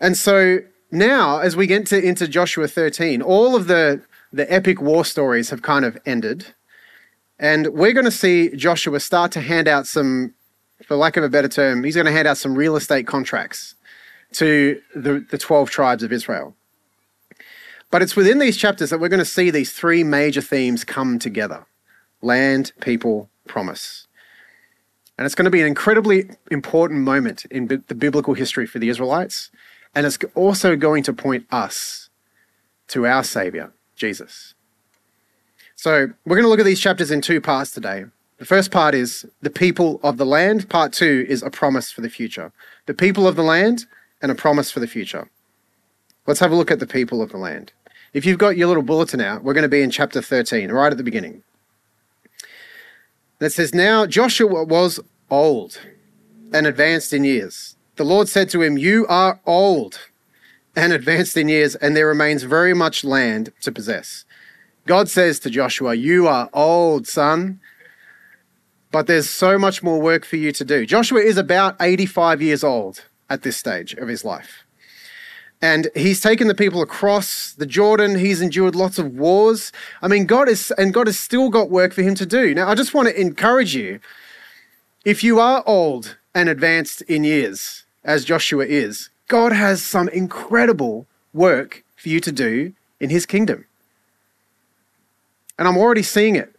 And 0.00 0.16
so 0.16 0.58
now, 0.90 1.38
as 1.38 1.56
we 1.56 1.66
get 1.66 1.86
to, 1.86 2.02
into 2.02 2.26
Joshua 2.28 2.68
13, 2.68 3.22
all 3.22 3.54
of 3.54 3.66
the, 3.66 4.02
the 4.32 4.50
epic 4.52 4.80
war 4.80 5.04
stories 5.04 5.50
have 5.50 5.62
kind 5.62 5.84
of 5.84 5.98
ended. 6.06 6.54
And 7.38 7.68
we're 7.68 7.92
going 7.92 8.04
to 8.04 8.10
see 8.10 8.54
Joshua 8.56 9.00
start 9.00 9.32
to 9.32 9.40
hand 9.40 9.68
out 9.68 9.86
some, 9.86 10.34
for 10.86 10.96
lack 10.96 11.16
of 11.16 11.24
a 11.24 11.28
better 11.28 11.48
term, 11.48 11.84
he's 11.84 11.94
going 11.94 12.06
to 12.06 12.12
hand 12.12 12.28
out 12.28 12.38
some 12.38 12.54
real 12.54 12.76
estate 12.76 13.06
contracts 13.06 13.74
to 14.32 14.80
the, 14.94 15.24
the 15.30 15.38
12 15.38 15.70
tribes 15.70 16.02
of 16.02 16.12
Israel. 16.12 16.54
But 17.90 18.00
it's 18.00 18.16
within 18.16 18.38
these 18.38 18.56
chapters 18.56 18.90
that 18.90 19.00
we're 19.00 19.10
going 19.10 19.18
to 19.18 19.24
see 19.24 19.50
these 19.50 19.72
three 19.72 20.02
major 20.02 20.40
themes 20.40 20.84
come 20.84 21.18
together 21.18 21.66
land, 22.22 22.72
people, 22.80 23.28
promise. 23.48 24.06
And 25.18 25.26
it's 25.26 25.34
going 25.34 25.44
to 25.44 25.50
be 25.50 25.60
an 25.60 25.66
incredibly 25.66 26.30
important 26.50 27.00
moment 27.00 27.44
in 27.46 27.66
the 27.66 27.94
biblical 27.94 28.34
history 28.34 28.66
for 28.66 28.78
the 28.78 28.88
Israelites. 28.88 29.50
And 29.94 30.06
it's 30.06 30.18
also 30.34 30.74
going 30.76 31.02
to 31.02 31.12
point 31.12 31.46
us 31.50 32.08
to 32.88 33.06
our 33.06 33.22
Savior, 33.24 33.72
Jesus. 33.96 34.54
So 35.76 36.08
we're 36.24 36.36
going 36.36 36.44
to 36.44 36.48
look 36.48 36.60
at 36.60 36.66
these 36.66 36.80
chapters 36.80 37.10
in 37.10 37.20
two 37.20 37.40
parts 37.40 37.70
today. 37.70 38.04
The 38.38 38.44
first 38.44 38.70
part 38.70 38.94
is 38.94 39.26
the 39.40 39.50
people 39.50 40.00
of 40.02 40.16
the 40.16 40.26
land. 40.26 40.68
Part 40.68 40.92
two 40.92 41.26
is 41.28 41.42
a 41.42 41.50
promise 41.50 41.90
for 41.90 42.00
the 42.00 42.10
future. 42.10 42.52
The 42.86 42.94
people 42.94 43.26
of 43.26 43.36
the 43.36 43.42
land 43.42 43.86
and 44.20 44.30
a 44.30 44.34
promise 44.34 44.70
for 44.70 44.80
the 44.80 44.86
future. 44.86 45.28
Let's 46.26 46.40
have 46.40 46.52
a 46.52 46.56
look 46.56 46.70
at 46.70 46.78
the 46.78 46.86
people 46.86 47.22
of 47.22 47.30
the 47.30 47.38
land. 47.38 47.72
If 48.12 48.26
you've 48.26 48.38
got 48.38 48.56
your 48.56 48.68
little 48.68 48.82
bulletin 48.82 49.20
out, 49.20 49.42
we're 49.42 49.54
going 49.54 49.62
to 49.62 49.68
be 49.68 49.82
in 49.82 49.90
chapter 49.90 50.20
13, 50.20 50.70
right 50.70 50.92
at 50.92 50.98
the 50.98 51.04
beginning 51.04 51.42
that 53.42 53.52
says, 53.52 53.74
Now 53.74 54.06
Joshua 54.06 54.62
was 54.62 55.00
old 55.28 55.80
and 56.52 56.64
advanced 56.64 57.12
in 57.12 57.24
years. 57.24 57.76
The 57.96 58.04
Lord 58.04 58.28
said 58.28 58.48
to 58.50 58.62
him, 58.62 58.78
You 58.78 59.04
are 59.08 59.40
old 59.44 59.98
and 60.74 60.92
advanced 60.92 61.36
in 61.36 61.48
years, 61.48 61.74
and 61.76 61.94
there 61.96 62.06
remains 62.06 62.42
very 62.44 62.74
much 62.74 63.04
land 63.04 63.52
to 63.62 63.72
possess. 63.72 64.24
God 64.86 65.08
says 65.08 65.38
to 65.40 65.50
Joshua, 65.50 65.94
You 65.94 66.26
are 66.26 66.50
old, 66.52 67.06
son, 67.06 67.60
but 68.90 69.06
there's 69.06 69.28
so 69.30 69.58
much 69.58 69.82
more 69.82 70.00
work 70.00 70.24
for 70.24 70.36
you 70.36 70.52
to 70.52 70.64
do. 70.64 70.84
Joshua 70.86 71.20
is 71.20 71.36
about 71.36 71.76
85 71.80 72.42
years 72.42 72.64
old 72.64 73.04
at 73.30 73.42
this 73.42 73.56
stage 73.56 73.94
of 73.94 74.08
his 74.08 74.24
life. 74.24 74.64
and 75.64 75.88
he's 75.94 76.20
taken 76.20 76.48
the 76.48 76.56
people 76.56 76.82
across 76.82 77.52
the 77.52 77.66
Jordan. 77.66 78.18
He's 78.18 78.40
endured 78.40 78.74
lots 78.74 78.98
of 78.98 79.14
wars. 79.14 79.70
I 80.02 80.08
mean, 80.08 80.26
God 80.26 80.48
is, 80.48 80.72
and 80.76 80.92
God 80.92 81.06
has 81.06 81.18
still 81.18 81.50
got 81.50 81.70
work 81.70 81.92
for 81.92 82.02
him 82.02 82.16
to 82.16 82.26
do. 82.26 82.52
Now, 82.52 82.68
I 82.68 82.74
just 82.74 82.94
want 82.94 83.08
to 83.08 83.20
encourage 83.20 83.72
you 83.72 84.00
if 85.04 85.22
you 85.22 85.38
are 85.38 85.62
old 85.64 86.16
and 86.34 86.48
advanced 86.48 87.02
in 87.02 87.22
years, 87.22 87.84
as 88.02 88.24
Joshua 88.24 88.66
is, 88.66 89.10
God 89.32 89.52
has 89.54 89.82
some 89.82 90.10
incredible 90.10 91.06
work 91.32 91.84
for 91.96 92.10
you 92.10 92.20
to 92.20 92.30
do 92.30 92.74
in 93.00 93.08
his 93.08 93.24
kingdom. 93.24 93.64
And 95.58 95.66
I'm 95.66 95.78
already 95.78 96.02
seeing 96.02 96.36
it. 96.36 96.54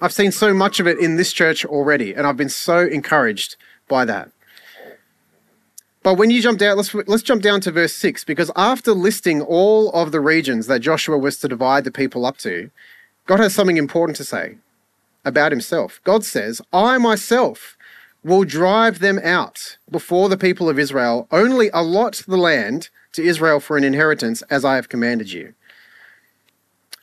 I've 0.00 0.12
seen 0.12 0.32
so 0.32 0.52
much 0.52 0.80
of 0.80 0.88
it 0.88 0.98
in 0.98 1.14
this 1.14 1.32
church 1.32 1.64
already, 1.64 2.12
and 2.12 2.26
I've 2.26 2.36
been 2.36 2.48
so 2.48 2.78
encouraged 2.80 3.54
by 3.86 4.04
that. 4.06 4.32
But 6.02 6.14
when 6.14 6.30
you 6.30 6.42
jump 6.42 6.58
down, 6.58 6.76
let's 6.78 6.92
let's 7.06 7.22
jump 7.22 7.42
down 7.42 7.60
to 7.60 7.70
verse 7.70 7.92
six 7.92 8.24
because 8.24 8.50
after 8.56 8.90
listing 8.90 9.40
all 9.40 9.92
of 9.92 10.10
the 10.10 10.20
regions 10.20 10.66
that 10.66 10.80
Joshua 10.80 11.16
was 11.16 11.38
to 11.38 11.48
divide 11.48 11.84
the 11.84 11.92
people 11.92 12.26
up 12.26 12.38
to, 12.38 12.72
God 13.26 13.38
has 13.38 13.54
something 13.54 13.76
important 13.76 14.16
to 14.16 14.24
say 14.24 14.56
about 15.24 15.52
Himself. 15.52 16.00
God 16.02 16.24
says, 16.24 16.60
"I 16.72 16.98
myself 16.98 17.76
will 18.24 18.44
drive 18.44 18.98
them 18.98 19.20
out 19.22 19.76
before 19.90 20.28
the 20.28 20.36
people 20.36 20.68
of 20.68 20.78
Israel. 20.78 21.28
Only 21.30 21.70
allot 21.72 22.22
the 22.26 22.36
land 22.36 22.88
to 23.12 23.22
Israel 23.22 23.60
for 23.60 23.76
an 23.76 23.84
inheritance, 23.84 24.42
as 24.50 24.64
I 24.64 24.74
have 24.76 24.88
commanded 24.88 25.30
you." 25.32 25.54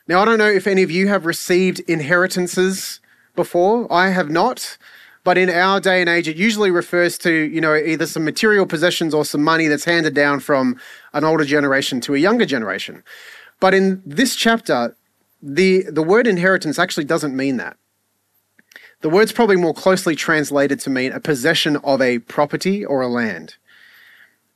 Now, 0.08 0.20
I 0.20 0.24
don't 0.24 0.38
know 0.38 0.50
if 0.50 0.66
any 0.66 0.82
of 0.82 0.90
you 0.90 1.08
have 1.08 1.24
received 1.24 1.80
inheritances 1.80 3.00
before. 3.36 3.90
I 3.90 4.08
have 4.08 4.28
not. 4.28 4.76
But 5.24 5.38
in 5.38 5.48
our 5.48 5.78
day 5.80 6.00
and 6.00 6.10
age, 6.10 6.26
it 6.26 6.36
usually 6.36 6.72
refers 6.72 7.16
to, 7.18 7.30
you 7.30 7.60
know, 7.60 7.76
either 7.76 8.06
some 8.06 8.24
material 8.24 8.66
possessions 8.66 9.14
or 9.14 9.24
some 9.24 9.42
money 9.42 9.68
that's 9.68 9.84
handed 9.84 10.14
down 10.14 10.40
from 10.40 10.80
an 11.12 11.22
older 11.22 11.44
generation 11.44 12.00
to 12.00 12.14
a 12.16 12.18
younger 12.18 12.44
generation. 12.44 13.04
But 13.60 13.72
in 13.72 14.02
this 14.04 14.34
chapter, 14.34 14.96
the, 15.40 15.84
the 15.88 16.02
word 16.02 16.26
inheritance 16.26 16.76
actually 16.76 17.04
doesn't 17.04 17.36
mean 17.36 17.56
that. 17.58 17.76
The 19.02 19.10
word's 19.10 19.32
probably 19.32 19.56
more 19.56 19.74
closely 19.74 20.14
translated 20.14 20.78
to 20.80 20.90
mean 20.90 21.12
a 21.12 21.18
possession 21.18 21.76
of 21.78 22.00
a 22.00 22.20
property 22.20 22.84
or 22.84 23.02
a 23.02 23.08
land. 23.08 23.56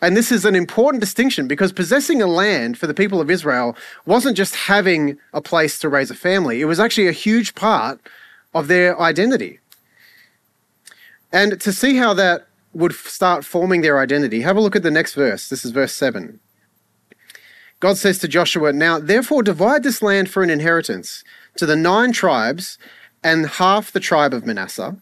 And 0.01 0.17
this 0.17 0.31
is 0.31 0.45
an 0.45 0.55
important 0.55 1.01
distinction 1.01 1.49
because 1.49 1.73
possessing 1.73 2.23
a 2.23 2.29
land 2.29 2.79
for 2.79 2.87
the 2.87 2.95
people 2.95 3.21
of 3.21 3.29
Israel 3.29 3.77
wasn't 4.05 4.37
just 4.37 4.55
having 4.55 5.19
a 5.33 5.41
place 5.41 5.81
to 5.81 5.89
raise 5.89 6.13
a 6.13 6.15
family, 6.15 6.61
it 6.61 6.67
was 6.67 6.79
actually 6.79 7.09
a 7.09 7.13
huge 7.13 7.57
part 7.57 8.01
of 8.55 8.69
their 8.69 8.99
identity. 9.01 9.59
And 11.33 11.61
to 11.61 11.73
see 11.73 11.97
how 11.97 12.15
that 12.15 12.47
would 12.73 12.93
start 12.93 13.45
forming 13.45 13.81
their 13.81 13.99
identity, 13.99 14.43
have 14.43 14.57
a 14.57 14.61
look 14.61 14.77
at 14.77 14.85
the 14.85 14.91
next 14.93 15.15
verse. 15.15 15.49
This 15.49 15.65
is 15.65 15.73
verse 15.73 15.93
7. 15.93 16.39
God 17.81 17.97
says 17.97 18.19
to 18.21 18.29
Joshua, 18.29 18.73
Now 18.73 19.01
therefore 19.01 19.43
divide 19.43 19.83
this 19.83 20.03
land 20.03 20.31
for 20.31 20.43
an 20.43 20.51
inheritance 20.51 21.25
to 21.57 21.67
the 21.67 21.77
nine 21.77 22.13
tribes 22.13 22.79
and 23.27 23.49
half 23.49 23.91
the 23.91 23.99
tribe 23.99 24.33
of 24.33 24.47
Manasseh, 24.47 24.97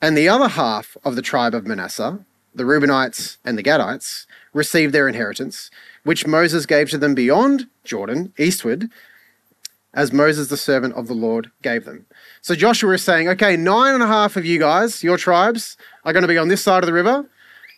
and 0.00 0.16
the 0.16 0.28
other 0.28 0.46
half 0.46 0.96
of 1.04 1.16
the 1.16 1.22
tribe 1.22 1.56
of 1.56 1.66
Manasseh, 1.66 2.24
the 2.54 2.62
Reubenites 2.62 3.38
and 3.44 3.58
the 3.58 3.64
Gadites, 3.64 4.26
received 4.52 4.94
their 4.94 5.08
inheritance, 5.08 5.68
which 6.04 6.24
Moses 6.24 6.66
gave 6.66 6.88
to 6.90 6.98
them 6.98 7.16
beyond 7.16 7.66
Jordan, 7.82 8.32
eastward, 8.38 8.90
as 9.92 10.12
Moses, 10.12 10.50
the 10.50 10.56
servant 10.56 10.94
of 10.94 11.08
the 11.08 11.14
Lord, 11.14 11.50
gave 11.62 11.84
them. 11.84 12.06
So 12.42 12.54
Joshua 12.54 12.94
is 12.94 13.02
saying, 13.02 13.28
okay, 13.30 13.56
nine 13.56 13.94
and 13.94 14.04
a 14.04 14.06
half 14.06 14.36
of 14.36 14.46
you 14.46 14.60
guys, 14.60 15.02
your 15.02 15.18
tribes, 15.18 15.76
are 16.04 16.12
going 16.12 16.22
to 16.22 16.28
be 16.28 16.38
on 16.38 16.46
this 16.46 16.62
side 16.62 16.84
of 16.84 16.86
the 16.86 16.92
river. 16.92 17.28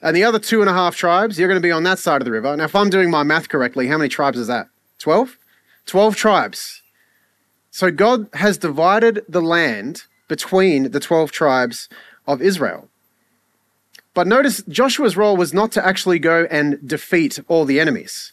And 0.03 0.15
the 0.15 0.25
other 0.25 0.39
two 0.39 0.61
and 0.61 0.69
a 0.69 0.75
half 0.75 0.95
tribes, 0.95 1.39
you're 1.39 1.49
going 1.49 1.61
to 1.61 1.67
be 1.67 1.73
on 1.73 1.85
that 1.85 1.99
side 1.99 2.21
of 2.21 2.27
the 2.27 2.33
river. 2.33 2.55
Now, 2.55 2.65
if 2.65 2.77
I'm 2.77 2.91
doing 2.91 3.11
my 3.11 3.23
math 3.23 3.49
correctly, 3.49 3.89
how 3.89 3.97
many 3.97 4.11
tribes 4.11 4.39
is 4.39 4.47
that? 4.49 4.69
12? 4.99 5.39
12 5.87 6.17
tribes. 6.17 6.83
So 7.75 7.91
God 7.91 8.29
has 8.35 8.57
divided 8.57 9.25
the 9.29 9.43
land 9.43 10.05
between 10.29 10.93
the 10.93 11.01
12 11.01 11.33
tribes 11.33 11.89
of 12.25 12.41
Israel. 12.41 12.89
But 14.15 14.29
notice 14.29 14.63
Joshua's 14.69 15.17
role 15.17 15.37
was 15.37 15.53
not 15.53 15.73
to 15.73 15.85
actually 15.85 16.21
go 16.21 16.47
and 16.53 16.79
defeat 16.87 17.41
all 17.49 17.65
the 17.65 17.81
enemies. 17.81 18.33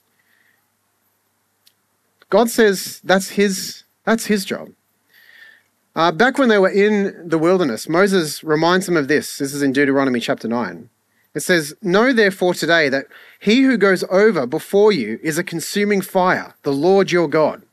God 2.29 2.51
says 2.51 3.01
that's 3.03 3.29
his, 3.29 3.81
that's 4.05 4.27
his 4.27 4.45
job. 4.45 4.69
Uh, 5.95 6.11
back 6.11 6.37
when 6.37 6.49
they 6.49 6.59
were 6.59 6.69
in 6.69 7.27
the 7.27 7.39
wilderness, 7.39 7.89
Moses 7.89 8.43
reminds 8.43 8.85
them 8.85 8.95
of 8.95 9.07
this. 9.07 9.39
This 9.39 9.55
is 9.55 9.63
in 9.63 9.73
Deuteronomy 9.73 10.19
chapter 10.19 10.47
9. 10.47 10.87
It 11.33 11.39
says, 11.39 11.73
Know 11.81 12.13
therefore 12.13 12.53
today 12.53 12.89
that 12.89 13.07
he 13.39 13.63
who 13.63 13.75
goes 13.75 14.03
over 14.11 14.45
before 14.45 14.91
you 14.91 15.19
is 15.23 15.39
a 15.39 15.43
consuming 15.43 16.01
fire, 16.01 16.53
the 16.61 16.71
Lord 16.71 17.11
your 17.11 17.27
God. 17.27 17.63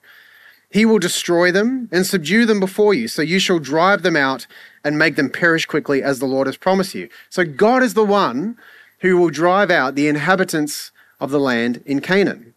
He 0.71 0.85
will 0.85 0.99
destroy 0.99 1.51
them 1.51 1.89
and 1.91 2.07
subdue 2.07 2.45
them 2.45 2.61
before 2.61 2.93
you, 2.93 3.09
so 3.09 3.23
you 3.23 3.39
shall 3.39 3.59
drive 3.59 4.03
them 4.03 4.17
out 4.17 4.47
and 4.85 4.99
make 4.99 5.17
them 5.17 5.31
perish 5.31 5.65
quickly 5.65 6.03
as 6.03 6.19
the 6.19 6.27
Lord 6.27 6.47
has 6.47 6.57
promised 6.57 6.95
you. 6.95 7.09
So 7.31 7.45
God 7.45 7.83
is 7.83 7.95
the 7.95 8.05
one 8.05 8.59
who 9.01 9.17
will 9.17 9.31
drive 9.31 9.71
out 9.71 9.95
the 9.95 10.09
inhabitants 10.09 10.91
of 11.21 11.31
the 11.31 11.41
land 11.41 11.83
in 11.87 12.01
Canaan. 12.01 12.55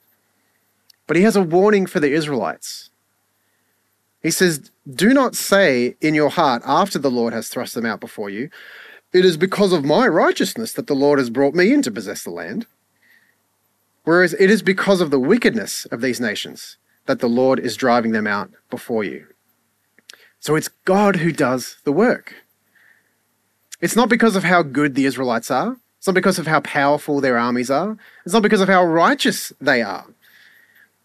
But 1.07 1.17
he 1.17 1.23
has 1.23 1.35
a 1.35 1.41
warning 1.41 1.85
for 1.85 1.99
the 1.99 2.11
Israelites. 2.11 2.89
He 4.21 4.31
says, 4.31 4.71
Do 4.93 5.13
not 5.13 5.35
say 5.35 5.95
in 6.01 6.13
your 6.13 6.29
heart 6.29 6.61
after 6.65 6.99
the 6.99 7.11
Lord 7.11 7.33
has 7.33 7.47
thrust 7.47 7.75
them 7.75 7.85
out 7.85 7.99
before 7.99 8.29
you, 8.29 8.49
It 9.13 9.25
is 9.25 9.35
because 9.35 9.73
of 9.73 9.83
my 9.83 10.07
righteousness 10.07 10.73
that 10.73 10.87
the 10.87 10.95
Lord 10.95 11.19
has 11.19 11.29
brought 11.29 11.53
me 11.53 11.73
in 11.73 11.81
to 11.81 11.91
possess 11.91 12.23
the 12.23 12.29
land. 12.29 12.65
Whereas 14.03 14.33
it 14.33 14.49
is 14.49 14.61
because 14.61 15.01
of 15.01 15.11
the 15.11 15.19
wickedness 15.19 15.85
of 15.85 16.01
these 16.01 16.19
nations 16.19 16.77
that 17.05 17.19
the 17.19 17.29
Lord 17.29 17.59
is 17.59 17.75
driving 17.75 18.11
them 18.11 18.27
out 18.27 18.51
before 18.69 19.03
you. 19.03 19.27
So 20.39 20.55
it's 20.55 20.69
God 20.85 21.17
who 21.17 21.31
does 21.31 21.77
the 21.83 21.91
work. 21.91 22.33
It's 23.79 23.95
not 23.95 24.09
because 24.09 24.35
of 24.35 24.43
how 24.43 24.63
good 24.63 24.95
the 24.95 25.05
Israelites 25.05 25.51
are. 25.51 25.77
It's 25.97 26.07
not 26.07 26.15
because 26.15 26.39
of 26.39 26.47
how 26.47 26.61
powerful 26.61 27.21
their 27.21 27.37
armies 27.37 27.69
are. 27.69 27.97
It's 28.25 28.33
not 28.33 28.43
because 28.43 28.61
of 28.61 28.69
how 28.69 28.83
righteous 28.83 29.53
they 29.61 29.81
are. 29.81 30.05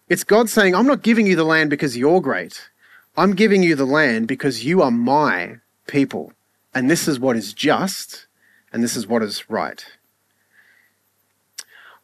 It's 0.09 0.23
God 0.23 0.49
saying, 0.49 0.73
I'm 0.73 0.87
not 0.87 1.03
giving 1.03 1.27
you 1.27 1.35
the 1.35 1.43
land 1.43 1.69
because 1.69 1.97
you're 1.97 2.21
great. 2.21 2.69
I'm 3.15 3.33
giving 3.33 3.61
you 3.61 3.75
the 3.75 3.85
land 3.85 4.27
because 4.27 4.63
you 4.65 4.81
are 4.81 4.91
my 4.91 5.57
people. 5.87 6.33
And 6.73 6.89
this 6.89 7.07
is 7.07 7.19
what 7.19 7.35
is 7.35 7.53
just, 7.53 8.27
and 8.71 8.83
this 8.83 8.95
is 8.95 9.07
what 9.07 9.23
is 9.23 9.49
right. 9.49 9.85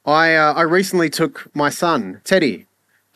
I, 0.05 0.35
uh, 0.35 0.53
I 0.53 0.61
recently 0.63 1.09
took 1.09 1.55
my 1.55 1.69
son, 1.69 2.21
Teddy, 2.23 2.65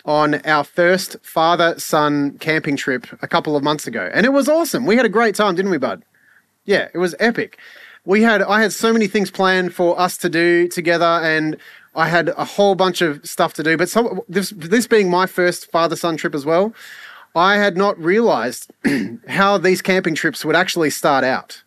on 0.07 0.35
our 0.45 0.63
first 0.63 1.17
father 1.21 1.77
son 1.77 2.37
camping 2.39 2.77
trip 2.77 3.05
a 3.21 3.27
couple 3.27 3.55
of 3.57 3.63
months 3.63 3.85
ago. 3.85 4.09
And 4.13 4.25
it 4.25 4.29
was 4.29 4.47
awesome. 4.47 4.85
We 4.85 4.95
had 4.95 5.05
a 5.05 5.09
great 5.09 5.35
time, 5.35 5.55
didn't 5.55 5.69
we, 5.69 5.77
bud? 5.77 6.03
Yeah, 6.65 6.87
it 6.93 6.97
was 6.97 7.13
epic. 7.19 7.59
We 8.05 8.23
had 8.23 8.41
I 8.41 8.61
had 8.61 8.71
so 8.71 8.93
many 8.93 9.07
things 9.07 9.29
planned 9.29 9.75
for 9.75 9.99
us 9.99 10.17
to 10.19 10.29
do 10.29 10.69
together 10.69 11.05
and 11.05 11.57
I 11.93 12.07
had 12.07 12.29
a 12.29 12.45
whole 12.45 12.75
bunch 12.75 13.01
of 13.01 13.25
stuff 13.27 13.53
to 13.55 13.63
do, 13.63 13.75
but 13.75 13.89
some, 13.89 14.21
this 14.29 14.51
this 14.55 14.87
being 14.87 15.09
my 15.09 15.25
first 15.25 15.69
father 15.71 15.95
son 15.95 16.15
trip 16.15 16.33
as 16.33 16.45
well, 16.45 16.73
I 17.35 17.57
had 17.57 17.75
not 17.75 17.99
realized 17.99 18.71
how 19.27 19.57
these 19.57 19.81
camping 19.81 20.15
trips 20.15 20.45
would 20.45 20.55
actually 20.55 20.89
start 20.89 21.23
out 21.23 21.63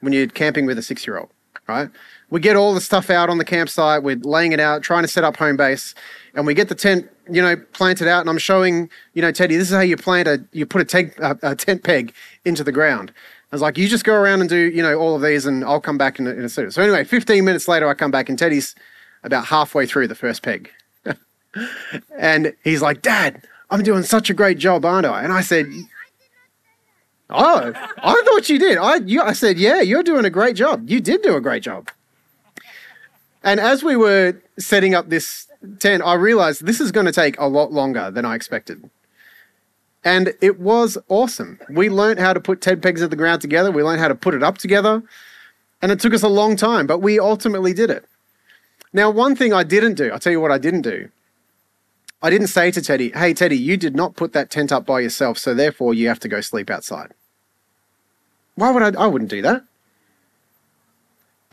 when 0.00 0.12
you're 0.12 0.26
camping 0.28 0.66
with 0.66 0.78
a 0.78 0.82
6-year-old, 0.82 1.30
right? 1.66 1.88
We 2.34 2.40
get 2.40 2.56
all 2.56 2.74
the 2.74 2.80
stuff 2.80 3.10
out 3.10 3.30
on 3.30 3.38
the 3.38 3.44
campsite, 3.44 4.02
we're 4.02 4.16
laying 4.16 4.50
it 4.50 4.58
out, 4.58 4.82
trying 4.82 5.04
to 5.04 5.08
set 5.08 5.22
up 5.22 5.36
home 5.36 5.56
base, 5.56 5.94
and 6.34 6.44
we 6.44 6.52
get 6.52 6.68
the 6.68 6.74
tent, 6.74 7.08
you 7.30 7.40
know, 7.40 7.54
planted 7.74 8.08
out, 8.08 8.22
and 8.22 8.28
I'm 8.28 8.38
showing, 8.38 8.90
you 9.12 9.22
know, 9.22 9.30
Teddy, 9.30 9.56
this 9.56 9.70
is 9.70 9.76
how 9.76 9.82
you 9.82 9.96
plant 9.96 10.26
a, 10.26 10.44
you 10.50 10.66
put 10.66 10.80
a, 10.80 10.84
teg, 10.84 11.14
a, 11.20 11.38
a 11.44 11.54
tent 11.54 11.84
peg 11.84 12.12
into 12.44 12.64
the 12.64 12.72
ground. 12.72 13.12
I 13.52 13.54
was 13.54 13.62
like, 13.62 13.78
you 13.78 13.86
just 13.86 14.02
go 14.02 14.14
around 14.14 14.40
and 14.40 14.50
do, 14.50 14.56
you 14.56 14.82
know, 14.82 14.98
all 14.98 15.14
of 15.14 15.22
these, 15.22 15.46
and 15.46 15.64
I'll 15.64 15.80
come 15.80 15.96
back 15.96 16.18
in 16.18 16.26
a, 16.26 16.30
in 16.30 16.44
a 16.44 16.48
second. 16.48 16.72
So 16.72 16.82
anyway, 16.82 17.04
15 17.04 17.44
minutes 17.44 17.68
later, 17.68 17.86
I 17.86 17.94
come 17.94 18.10
back, 18.10 18.28
and 18.28 18.36
Teddy's 18.36 18.74
about 19.22 19.44
halfway 19.44 19.86
through 19.86 20.08
the 20.08 20.16
first 20.16 20.42
peg. 20.42 20.72
and 22.18 22.52
he's 22.64 22.82
like, 22.82 23.00
Dad, 23.00 23.46
I'm 23.70 23.84
doing 23.84 24.02
such 24.02 24.28
a 24.28 24.34
great 24.34 24.58
job, 24.58 24.84
aren't 24.84 25.06
I? 25.06 25.22
And 25.22 25.32
I 25.32 25.40
said, 25.40 25.66
Oh, 27.30 27.72
I 27.76 28.22
thought 28.26 28.48
you 28.48 28.58
did. 28.58 28.76
I, 28.76 28.96
you, 28.96 29.22
I 29.22 29.34
said, 29.34 29.56
Yeah, 29.56 29.82
you're 29.82 30.02
doing 30.02 30.24
a 30.24 30.30
great 30.30 30.56
job. 30.56 30.90
You 30.90 31.00
did 31.00 31.22
do 31.22 31.36
a 31.36 31.40
great 31.40 31.62
job. 31.62 31.90
And 33.44 33.60
as 33.60 33.84
we 33.84 33.94
were 33.94 34.40
setting 34.58 34.94
up 34.94 35.10
this 35.10 35.46
tent, 35.78 36.02
I 36.04 36.14
realized 36.14 36.64
this 36.64 36.80
is 36.80 36.90
going 36.90 37.06
to 37.06 37.12
take 37.12 37.38
a 37.38 37.46
lot 37.46 37.70
longer 37.70 38.10
than 38.10 38.24
I 38.24 38.34
expected. 38.34 38.90
And 40.02 40.34
it 40.40 40.58
was 40.58 40.98
awesome. 41.08 41.60
We 41.68 41.88
learned 41.90 42.20
how 42.20 42.32
to 42.32 42.40
put 42.40 42.60
tent 42.60 42.82
pegs 42.82 43.02
at 43.02 43.10
the 43.10 43.16
ground 43.16 43.42
together. 43.42 43.70
We 43.70 43.82
learned 43.82 44.00
how 44.00 44.08
to 44.08 44.14
put 44.14 44.34
it 44.34 44.42
up 44.42 44.58
together. 44.58 45.02
And 45.82 45.92
it 45.92 46.00
took 46.00 46.14
us 46.14 46.22
a 46.22 46.28
long 46.28 46.56
time, 46.56 46.86
but 46.86 46.98
we 46.98 47.20
ultimately 47.20 47.74
did 47.74 47.90
it. 47.90 48.06
Now, 48.92 49.10
one 49.10 49.36
thing 49.36 49.52
I 49.52 49.62
didn't 49.62 49.94
do, 49.94 50.10
I'll 50.10 50.18
tell 50.18 50.32
you 50.32 50.40
what 50.40 50.50
I 50.50 50.58
didn't 50.58 50.82
do. 50.82 51.10
I 52.22 52.30
didn't 52.30 52.46
say 52.46 52.70
to 52.70 52.80
Teddy, 52.80 53.10
hey, 53.10 53.34
Teddy, 53.34 53.58
you 53.58 53.76
did 53.76 53.94
not 53.94 54.16
put 54.16 54.32
that 54.32 54.50
tent 54.50 54.72
up 54.72 54.86
by 54.86 55.00
yourself, 55.00 55.36
so 55.36 55.52
therefore 55.52 55.92
you 55.92 56.08
have 56.08 56.20
to 56.20 56.28
go 56.28 56.40
sleep 56.40 56.70
outside. 56.70 57.12
Why 58.54 58.70
would 58.70 58.96
I? 58.96 59.02
I 59.02 59.06
wouldn't 59.06 59.30
do 59.30 59.42
that. 59.42 59.64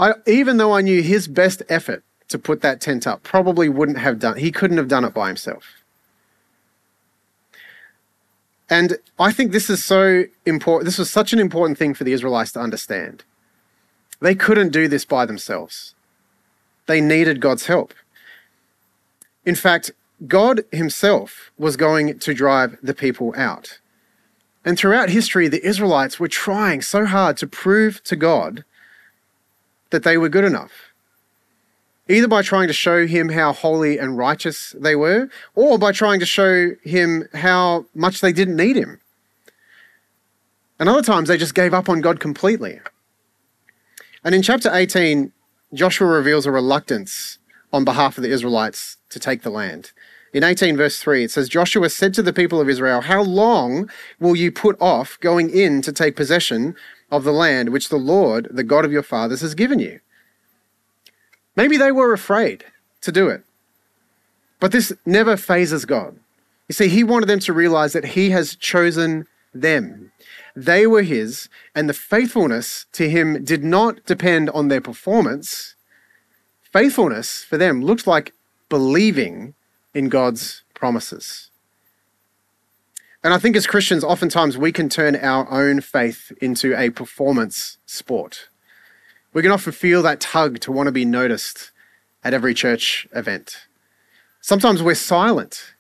I, 0.02 0.16
even 0.28 0.58
though 0.58 0.74
I 0.74 0.82
knew 0.82 1.02
his 1.02 1.30
best 1.30 1.62
effort 1.70 2.04
to 2.32 2.40
put 2.40 2.62
that 2.62 2.82
tent 2.82 3.06
up. 3.06 3.24
Probably 3.24 3.70
wouldn't 3.70 4.00
have 4.00 4.18
done. 4.18 4.38
He 4.38 4.52
couldn't 4.52 4.78
have 4.78 4.88
done 4.88 5.06
it 5.06 5.14
by 5.14 5.28
himself. 5.28 5.66
And 8.70 8.98
I 9.20 9.34
think 9.34 9.52
this 9.52 9.70
is 9.70 9.84
so 9.84 10.24
important. 10.46 10.86
This 10.86 10.98
was 10.98 11.12
such 11.12 11.34
an 11.34 11.40
important 11.40 11.78
thing 11.78 11.94
for 11.94 12.06
the 12.06 12.14
Israelites 12.14 12.54
to 12.54 12.62
understand. 12.62 13.26
They 14.22 14.34
couldn't 14.34 14.70
do 14.70 14.88
this 14.88 15.04
by 15.04 15.26
themselves. 15.26 15.94
They 16.86 17.02
needed 17.02 17.42
God's 17.42 17.66
help. 17.66 17.94
In 19.46 19.56
fact, 19.56 19.92
God 20.26 20.62
Himself 20.72 21.52
was 21.58 21.76
going 21.76 22.18
to 22.20 22.34
drive 22.34 22.78
the 22.82 22.94
people 22.94 23.34
out. 23.36 23.80
And 24.64 24.78
throughout 24.78 25.10
history, 25.10 25.50
the 25.50 25.66
Israelites 25.66 26.20
were 26.20 26.30
trying 26.30 26.82
so 26.82 27.06
hard 27.06 27.36
to 27.38 27.48
prove 27.48 28.02
to 28.04 28.16
God 28.16 28.64
that 29.92 30.04
they 30.04 30.18
were 30.18 30.30
good 30.30 30.46
enough. 30.46 30.72
Either 32.10 32.28
by 32.28 32.42
trying 32.42 32.68
to 32.68 32.74
show 32.74 33.06
him 33.08 33.30
how 33.30 33.54
holy 33.54 33.98
and 33.98 34.18
righteous 34.18 34.76
they 34.78 34.96
were, 34.96 35.30
or 35.56 35.78
by 35.78 35.92
trying 35.92 36.20
to 36.20 36.26
show 36.26 36.72
him 36.84 37.28
how 37.34 37.86
much 37.94 38.22
they 38.22 38.34
didn't 38.34 38.58
need 38.58 38.76
him. 38.76 39.00
And 40.80 40.90
other 40.90 41.04
times 41.04 41.30
they 41.30 41.38
just 41.38 41.54
gave 41.54 41.74
up 41.74 41.88
on 41.88 42.02
God 42.02 42.20
completely. 42.20 42.80
And 44.24 44.34
in 44.34 44.42
chapter 44.42 44.70
18, 44.74 45.32
Joshua 45.74 46.08
reveals 46.08 46.46
a 46.46 46.52
reluctance 46.52 47.38
on 47.72 47.86
behalf 47.86 48.18
of 48.18 48.24
the 48.24 48.32
Israelites 48.32 48.98
to 49.10 49.20
take 49.20 49.44
the 49.44 49.50
land. 49.50 49.92
In 50.34 50.44
18, 50.44 50.78
verse 50.78 51.00
3, 51.00 51.26
it 51.26 51.32
says, 51.32 51.50
Joshua 51.50 51.90
said 51.90 52.14
to 52.14 52.24
the 52.24 52.34
people 52.34 52.62
of 52.62 52.70
Israel, 52.70 53.02
How 53.02 53.22
long 53.22 53.90
will 54.20 54.36
you 54.36 54.52
put 54.52 54.76
off 54.82 55.20
going 55.20 55.50
in 55.50 55.82
to 55.82 55.92
take 55.92 56.16
possession 56.16 56.76
of 57.12 57.24
the 57.24 57.34
land 57.34 57.70
which 57.70 57.90
the 57.90 57.98
Lord, 57.98 58.48
the 58.50 58.64
God 58.64 58.86
of 58.86 58.92
your 58.92 59.04
fathers, 59.04 59.42
has 59.42 59.54
given 59.54 59.80
you? 59.80 60.00
Maybe 61.56 61.78
they 61.78 61.92
were 61.92 62.14
afraid 62.14 62.64
to 63.02 63.12
do 63.12 63.28
it. 63.28 63.44
But 64.60 64.72
this 64.72 64.94
never 65.06 65.36
phases 65.38 65.86
God. 65.86 66.18
You 66.68 66.74
see, 66.74 66.88
He 66.88 67.04
wanted 67.04 67.28
them 67.28 67.40
to 67.42 67.54
realize 67.54 67.94
that 67.94 68.06
He 68.06 68.30
has 68.30 68.56
chosen 68.56 69.28
them. 69.54 70.12
They 70.56 70.88
were 70.88 71.02
His, 71.02 71.50
and 71.76 71.90
the 71.90 71.94
faithfulness 71.94 72.86
to 72.94 73.10
Him 73.10 73.44
did 73.44 73.64
not 73.64 74.06
depend 74.06 74.50
on 74.52 74.70
their 74.70 74.82
performance. 74.82 75.76
Faithfulness 76.62 77.44
for 77.44 77.58
them 77.58 77.82
looked 77.82 78.08
like 78.08 78.34
believing 78.70 79.54
in 79.94 80.08
God's 80.08 80.64
promises. 80.74 81.51
And 83.24 83.34
I 83.34 83.38
think 83.38 83.56
as 83.56 83.68
Christians, 83.68 84.04
oftentimes 84.04 84.58
we 84.58 84.72
can 84.72 84.90
turn 84.90 85.16
our 85.16 85.50
own 85.52 85.82
faith 85.82 86.32
into 86.42 86.76
a 86.76 86.90
performance 86.90 87.78
sport. 87.86 88.50
We 89.34 89.44
can 89.44 89.52
often 89.52 89.74
feel 89.74 90.02
that 90.02 90.20
tug 90.20 90.60
to 90.62 90.72
want 90.72 90.88
to 90.88 90.92
be 90.92 91.06
noticed 91.06 91.72
at 92.24 92.34
every 92.34 92.54
church 92.54 93.08
event. 93.14 93.68
Sometimes 94.42 94.82
we're 94.82 94.96
silent 94.96 95.74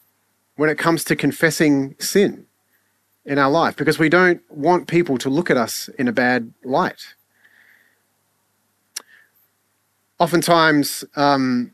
when 0.55 0.69
it 0.69 0.77
comes 0.77 1.03
to 1.05 1.15
confessing 1.15 1.95
sin 1.99 2.45
in 3.25 3.39
our 3.39 3.49
life 3.49 3.75
because 3.75 3.97
we 3.97 4.09
don't 4.09 4.41
want 4.51 4.87
people 4.87 5.17
to 5.17 5.29
look 5.29 5.49
at 5.49 5.57
us 5.57 5.89
in 5.97 6.07
a 6.07 6.11
bad 6.11 6.53
light. 6.63 7.15
Oftentimes, 10.19 11.03
um, 11.15 11.71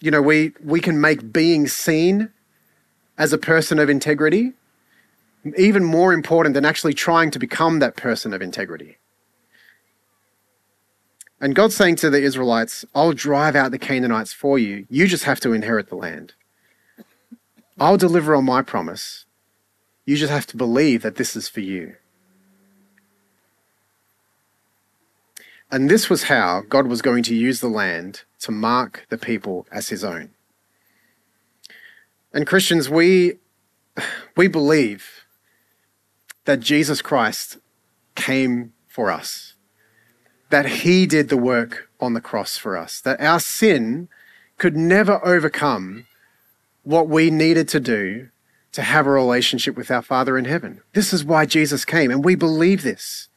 you 0.00 0.10
know, 0.10 0.20
we, 0.20 0.52
we 0.62 0.80
can 0.80 1.00
make 1.00 1.32
being 1.32 1.66
seen 1.66 2.30
as 3.16 3.32
a 3.32 3.38
person 3.38 3.78
of 3.78 3.88
integrity 3.88 4.52
even 5.56 5.84
more 5.84 6.12
important 6.12 6.54
than 6.54 6.64
actually 6.64 6.94
trying 6.94 7.30
to 7.30 7.38
become 7.38 7.78
that 7.78 7.96
person 7.96 8.34
of 8.34 8.42
integrity. 8.42 8.98
And 11.40 11.54
God's 11.54 11.74
saying 11.74 11.96
to 11.96 12.10
the 12.10 12.22
Israelites, 12.22 12.84
I'll 12.94 13.14
drive 13.14 13.56
out 13.56 13.70
the 13.70 13.78
Canaanites 13.78 14.32
for 14.32 14.58
you. 14.58 14.86
You 14.90 15.06
just 15.06 15.24
have 15.24 15.40
to 15.40 15.52
inherit 15.52 15.88
the 15.88 15.96
land. 15.96 16.34
I'll 17.78 17.96
deliver 17.96 18.34
on 18.34 18.44
my 18.44 18.60
promise. 18.60 19.24
You 20.04 20.16
just 20.16 20.32
have 20.32 20.46
to 20.48 20.56
believe 20.56 21.00
that 21.02 21.16
this 21.16 21.34
is 21.34 21.48
for 21.48 21.60
you. 21.60 21.96
And 25.70 25.88
this 25.88 26.10
was 26.10 26.24
how 26.24 26.62
God 26.68 26.88
was 26.88 27.00
going 27.00 27.22
to 27.22 27.34
use 27.34 27.60
the 27.60 27.68
land 27.68 28.24
to 28.40 28.50
mark 28.50 29.06
the 29.08 29.16
people 29.16 29.66
as 29.70 29.88
his 29.88 30.04
own. 30.04 30.30
And 32.34 32.46
Christians, 32.46 32.90
we, 32.90 33.38
we 34.36 34.46
believe 34.46 35.19
that 36.50 36.58
Jesus 36.58 37.00
Christ 37.00 37.58
came 38.16 38.72
for 38.88 39.08
us 39.08 39.54
that 40.48 40.66
he 40.66 41.06
did 41.06 41.28
the 41.28 41.36
work 41.36 41.88
on 42.00 42.12
the 42.12 42.20
cross 42.20 42.56
for 42.56 42.76
us, 42.76 43.00
that 43.02 43.20
our 43.20 43.38
sin 43.38 44.08
could 44.58 44.76
never 44.76 45.24
overcome 45.24 46.08
what 46.82 47.06
we 47.06 47.30
needed 47.30 47.68
to 47.68 47.78
do 47.78 48.30
to 48.72 48.82
have 48.82 49.06
a 49.06 49.10
relationship 49.10 49.76
with 49.76 49.92
our 49.92 50.02
Father 50.02 50.36
in 50.36 50.44
heaven. 50.44 50.80
This 50.92 51.12
is 51.12 51.24
why 51.24 51.46
Jesus 51.46 51.84
came, 51.84 52.10
and 52.10 52.24
we 52.24 52.34
believe 52.34 52.82
this. 52.82 53.28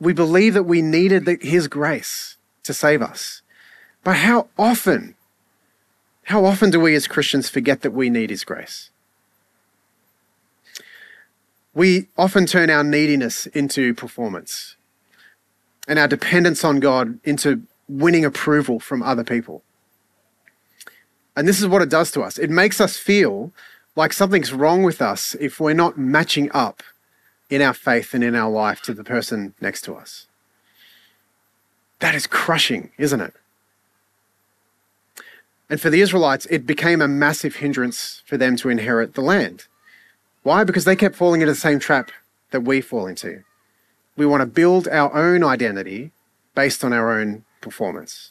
We 0.00 0.12
believe 0.12 0.54
that 0.54 0.64
we 0.64 0.82
needed 0.82 1.26
the, 1.26 1.38
his 1.40 1.68
grace 1.68 2.36
to 2.64 2.74
save 2.74 3.00
us. 3.00 3.42
But 4.02 4.16
how 4.16 4.48
often, 4.58 5.14
how 6.24 6.44
often 6.44 6.70
do 6.70 6.80
we 6.80 6.96
as 6.96 7.06
Christians 7.06 7.48
forget 7.48 7.82
that 7.82 7.92
we 7.92 8.10
need 8.10 8.30
his 8.30 8.42
grace? 8.42 8.90
We 11.74 12.08
often 12.16 12.46
turn 12.46 12.70
our 12.70 12.84
neediness 12.84 13.46
into 13.46 13.94
performance 13.94 14.76
and 15.88 15.98
our 15.98 16.08
dependence 16.08 16.64
on 16.64 16.80
God 16.80 17.18
into 17.24 17.62
winning 17.88 18.24
approval 18.24 18.80
from 18.80 19.02
other 19.02 19.24
people. 19.24 19.62
And 21.36 21.48
this 21.48 21.60
is 21.60 21.66
what 21.66 21.82
it 21.82 21.88
does 21.88 22.12
to 22.12 22.22
us 22.22 22.38
it 22.38 22.50
makes 22.50 22.80
us 22.80 22.96
feel 22.96 23.52
like 23.96 24.12
something's 24.12 24.52
wrong 24.52 24.82
with 24.82 25.02
us 25.02 25.34
if 25.40 25.60
we're 25.60 25.74
not 25.74 25.98
matching 25.98 26.50
up 26.52 26.82
in 27.50 27.60
our 27.60 27.74
faith 27.74 28.14
and 28.14 28.24
in 28.24 28.34
our 28.34 28.50
life 28.50 28.80
to 28.82 28.94
the 28.94 29.04
person 29.04 29.54
next 29.60 29.82
to 29.82 29.94
us. 29.94 30.26
That 32.00 32.14
is 32.14 32.26
crushing, 32.26 32.90
isn't 32.98 33.20
it? 33.20 33.34
And 35.70 35.80
for 35.80 35.90
the 35.90 36.00
Israelites, 36.00 36.46
it 36.50 36.66
became 36.66 37.00
a 37.00 37.08
massive 37.08 37.56
hindrance 37.56 38.22
for 38.26 38.36
them 38.36 38.56
to 38.56 38.68
inherit 38.68 39.14
the 39.14 39.20
land. 39.20 39.66
Why? 40.44 40.62
Because 40.62 40.84
they 40.84 40.94
kept 40.94 41.16
falling 41.16 41.40
into 41.40 41.52
the 41.52 41.58
same 41.58 41.80
trap 41.80 42.12
that 42.50 42.60
we 42.60 42.80
fall 42.80 43.06
into. 43.08 43.42
We 44.16 44.26
want 44.26 44.42
to 44.42 44.46
build 44.46 44.86
our 44.86 45.12
own 45.12 45.42
identity 45.42 46.12
based 46.54 46.84
on 46.84 46.92
our 46.92 47.18
own 47.18 47.44
performance. 47.60 48.30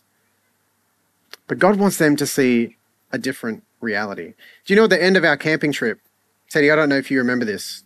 But 1.48 1.60
God 1.60 1.76
wants 1.78 1.98
them 1.98 2.16
to 2.16 2.26
see 2.26 2.78
a 3.12 3.18
different 3.18 3.64
reality. 3.82 4.36
Do 4.66 4.74
you 4.74 4.76
know 4.78 4.86
at 4.86 4.92
the 4.92 5.04
end 5.04 5.18
of 5.18 5.26
our 5.26 5.36
camping 5.36 5.74
trip, 5.74 6.00
Teddy, 6.50 6.72
I 6.72 6.76
don't 6.76 6.88
know 6.88 6.98
if 6.98 7.12
you 7.12 7.18
remember 7.18 7.46
this, 7.46 7.84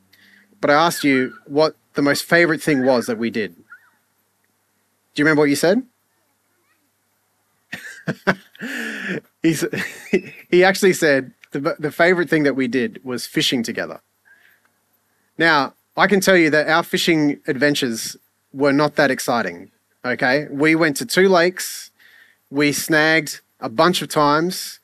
but 0.62 0.70
I 0.70 0.74
asked 0.76 1.04
you 1.04 1.34
what 1.46 1.76
the 1.94 2.02
most 2.02 2.24
favorite 2.26 2.62
thing 2.62 2.86
was 2.86 3.08
that 3.08 3.18
we 3.18 3.30
did. 3.30 3.56
Do 3.56 3.64
you 5.22 5.26
remember 5.26 5.42
what 5.42 5.50
you 5.50 5.56
said? 5.56 5.84
He 10.50 10.64
actually 10.64 10.94
said 10.94 11.34
the, 11.52 11.76
the 11.80 11.92
favorite 11.92 12.30
thing 12.30 12.44
that 12.44 12.56
we 12.56 12.68
did 12.68 13.00
was 13.04 13.26
fishing 13.26 13.64
together. 13.64 14.02
Now, 15.38 15.74
I 15.96 16.08
can 16.08 16.20
tell 16.20 16.38
you 16.38 16.50
that 16.50 16.68
our 16.68 16.84
fishing 16.84 17.40
adventures 17.48 18.18
were 18.54 18.74
not 18.74 18.96
that 18.96 19.12
exciting. 19.12 19.72
Okay. 20.06 20.48
We 20.50 20.76
went 20.76 20.98
to 20.98 21.06
two 21.06 21.28
lakes. 21.28 21.92
We 22.50 22.72
snagged 22.72 23.42
a 23.60 23.70
bunch 23.70 24.02
of 24.02 24.10
times. 24.10 24.80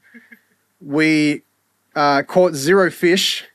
We 0.82 1.44
uh, 1.96 2.24
caught 2.24 2.54
zero 2.54 2.92
fish 2.92 3.46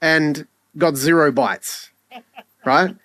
and 0.00 0.46
got 0.76 0.96
zero 0.96 1.32
bites. 1.32 1.90
Right? 2.66 2.96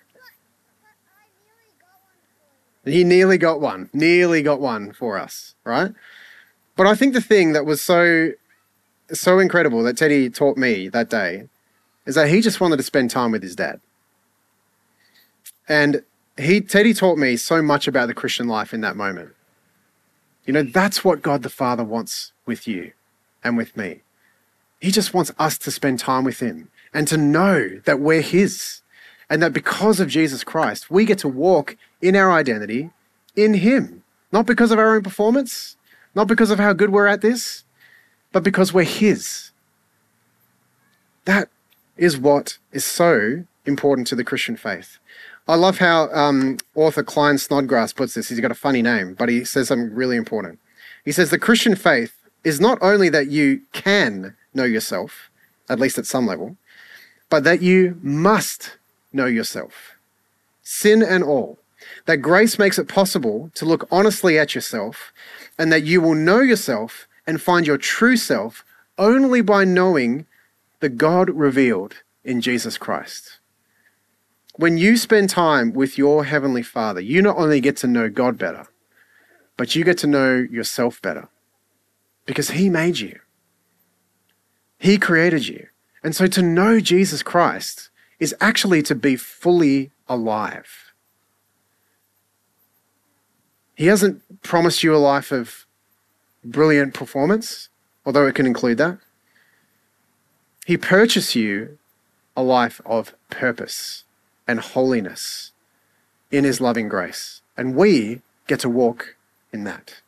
He 2.86 3.04
nearly 3.04 3.36
got 3.36 3.60
one, 3.60 3.90
nearly 3.92 4.42
got 4.42 4.58
one 4.58 4.92
for 4.92 5.18
us, 5.18 5.54
right? 5.64 5.92
But 6.76 6.86
I 6.86 6.94
think 6.94 7.12
the 7.12 7.20
thing 7.20 7.52
that 7.52 7.66
was 7.66 7.82
so 7.82 8.30
so 9.12 9.38
incredible 9.38 9.82
that 9.82 9.98
Teddy 9.98 10.30
taught 10.30 10.56
me 10.56 10.88
that 10.88 11.10
day 11.10 11.50
is 12.06 12.14
that 12.14 12.28
he 12.28 12.40
just 12.40 12.60
wanted 12.60 12.76
to 12.78 12.82
spend 12.82 13.10
time 13.10 13.30
with 13.30 13.42
his 13.42 13.56
dad. 13.56 13.80
And 15.68 16.02
he 16.38 16.60
Teddy 16.60 16.94
taught 16.94 17.18
me 17.18 17.36
so 17.36 17.62
much 17.62 17.86
about 17.86 18.06
the 18.06 18.14
Christian 18.14 18.48
life 18.48 18.72
in 18.72 18.80
that 18.80 18.96
moment. 18.96 19.30
You 20.46 20.52
know, 20.52 20.62
that's 20.62 21.04
what 21.04 21.22
God 21.22 21.42
the 21.42 21.50
Father 21.50 21.84
wants 21.84 22.32
with 22.46 22.66
you 22.66 22.92
and 23.44 23.56
with 23.56 23.76
me. 23.76 24.00
He 24.80 24.90
just 24.90 25.12
wants 25.12 25.30
us 25.38 25.58
to 25.58 25.70
spend 25.70 25.98
time 25.98 26.24
with 26.24 26.40
him 26.40 26.70
and 26.92 27.06
to 27.08 27.16
know 27.16 27.80
that 27.84 28.00
we're 28.00 28.22
his 28.22 28.80
and 29.28 29.42
that 29.42 29.52
because 29.52 30.00
of 30.00 30.08
Jesus 30.08 30.42
Christ, 30.42 30.90
we 30.90 31.04
get 31.04 31.18
to 31.18 31.28
walk 31.28 31.76
in 32.02 32.16
our 32.16 32.32
identity 32.32 32.90
in 33.36 33.54
him, 33.54 34.02
not 34.32 34.46
because 34.46 34.72
of 34.72 34.78
our 34.78 34.96
own 34.96 35.02
performance, 35.02 35.76
not 36.14 36.26
because 36.26 36.50
of 36.50 36.58
how 36.58 36.72
good 36.72 36.90
we're 36.90 37.06
at 37.06 37.20
this, 37.20 37.64
but 38.32 38.42
because 38.42 38.72
we're 38.72 38.82
his. 38.82 39.52
That 41.26 41.48
is 42.00 42.16
what 42.16 42.56
is 42.72 42.84
so 42.84 43.44
important 43.66 44.06
to 44.08 44.16
the 44.16 44.24
Christian 44.24 44.56
faith. 44.56 44.98
I 45.46 45.54
love 45.54 45.78
how 45.78 46.10
um, 46.12 46.56
author 46.74 47.04
Klyne 47.04 47.38
Snodgrass 47.38 47.92
puts 47.92 48.14
this. 48.14 48.30
He's 48.30 48.40
got 48.40 48.50
a 48.50 48.54
funny 48.54 48.80
name, 48.80 49.14
but 49.14 49.28
he 49.28 49.44
says 49.44 49.68
something 49.68 49.94
really 49.94 50.16
important. 50.16 50.58
He 51.04 51.12
says 51.12 51.30
the 51.30 51.38
Christian 51.38 51.76
faith 51.76 52.14
is 52.42 52.58
not 52.58 52.78
only 52.80 53.10
that 53.10 53.28
you 53.28 53.60
can 53.72 54.34
know 54.54 54.64
yourself, 54.64 55.30
at 55.68 55.78
least 55.78 55.98
at 55.98 56.06
some 56.06 56.26
level, 56.26 56.56
but 57.28 57.44
that 57.44 57.60
you 57.60 57.98
must 58.02 58.78
know 59.12 59.26
yourself, 59.26 59.98
sin 60.62 61.02
and 61.02 61.22
all. 61.22 61.58
That 62.06 62.18
grace 62.18 62.58
makes 62.58 62.78
it 62.78 62.88
possible 62.88 63.50
to 63.54 63.66
look 63.66 63.86
honestly 63.90 64.38
at 64.38 64.54
yourself, 64.54 65.12
and 65.58 65.70
that 65.70 65.84
you 65.84 66.00
will 66.00 66.14
know 66.14 66.40
yourself 66.40 67.06
and 67.26 67.42
find 67.42 67.66
your 67.66 67.78
true 67.78 68.16
self 68.16 68.64
only 68.96 69.42
by 69.42 69.64
knowing 69.64 70.26
the 70.80 70.88
God 70.88 71.30
revealed 71.30 72.02
in 72.24 72.40
Jesus 72.40 72.76
Christ. 72.76 73.38
When 74.56 74.76
you 74.76 74.96
spend 74.96 75.30
time 75.30 75.72
with 75.72 75.96
your 75.96 76.24
Heavenly 76.24 76.62
Father, 76.62 77.00
you 77.00 77.22
not 77.22 77.36
only 77.36 77.60
get 77.60 77.76
to 77.78 77.86
know 77.86 78.08
God 78.10 78.36
better, 78.36 78.66
but 79.56 79.74
you 79.74 79.84
get 79.84 79.98
to 79.98 80.06
know 80.06 80.36
yourself 80.36 81.00
better 81.00 81.28
because 82.26 82.50
He 82.50 82.68
made 82.68 82.98
you, 82.98 83.20
He 84.78 84.98
created 84.98 85.46
you. 85.46 85.68
And 86.02 86.16
so 86.16 86.26
to 86.28 86.42
know 86.42 86.80
Jesus 86.80 87.22
Christ 87.22 87.90
is 88.18 88.34
actually 88.40 88.82
to 88.82 88.94
be 88.94 89.16
fully 89.16 89.90
alive. 90.08 90.92
He 93.74 93.86
hasn't 93.86 94.42
promised 94.42 94.82
you 94.82 94.94
a 94.94 94.98
life 94.98 95.30
of 95.30 95.66
brilliant 96.44 96.94
performance, 96.94 97.68
although 98.04 98.26
it 98.26 98.34
can 98.34 98.46
include 98.46 98.78
that. 98.78 98.98
He 100.66 100.76
purchased 100.76 101.34
you 101.34 101.78
a 102.36 102.42
life 102.42 102.80
of 102.84 103.14
purpose 103.28 104.04
and 104.46 104.60
holiness 104.60 105.52
in 106.30 106.44
His 106.44 106.60
loving 106.60 106.88
grace. 106.88 107.42
And 107.56 107.74
we 107.74 108.22
get 108.46 108.60
to 108.60 108.68
walk 108.68 109.16
in 109.52 109.64
that. 109.64 110.02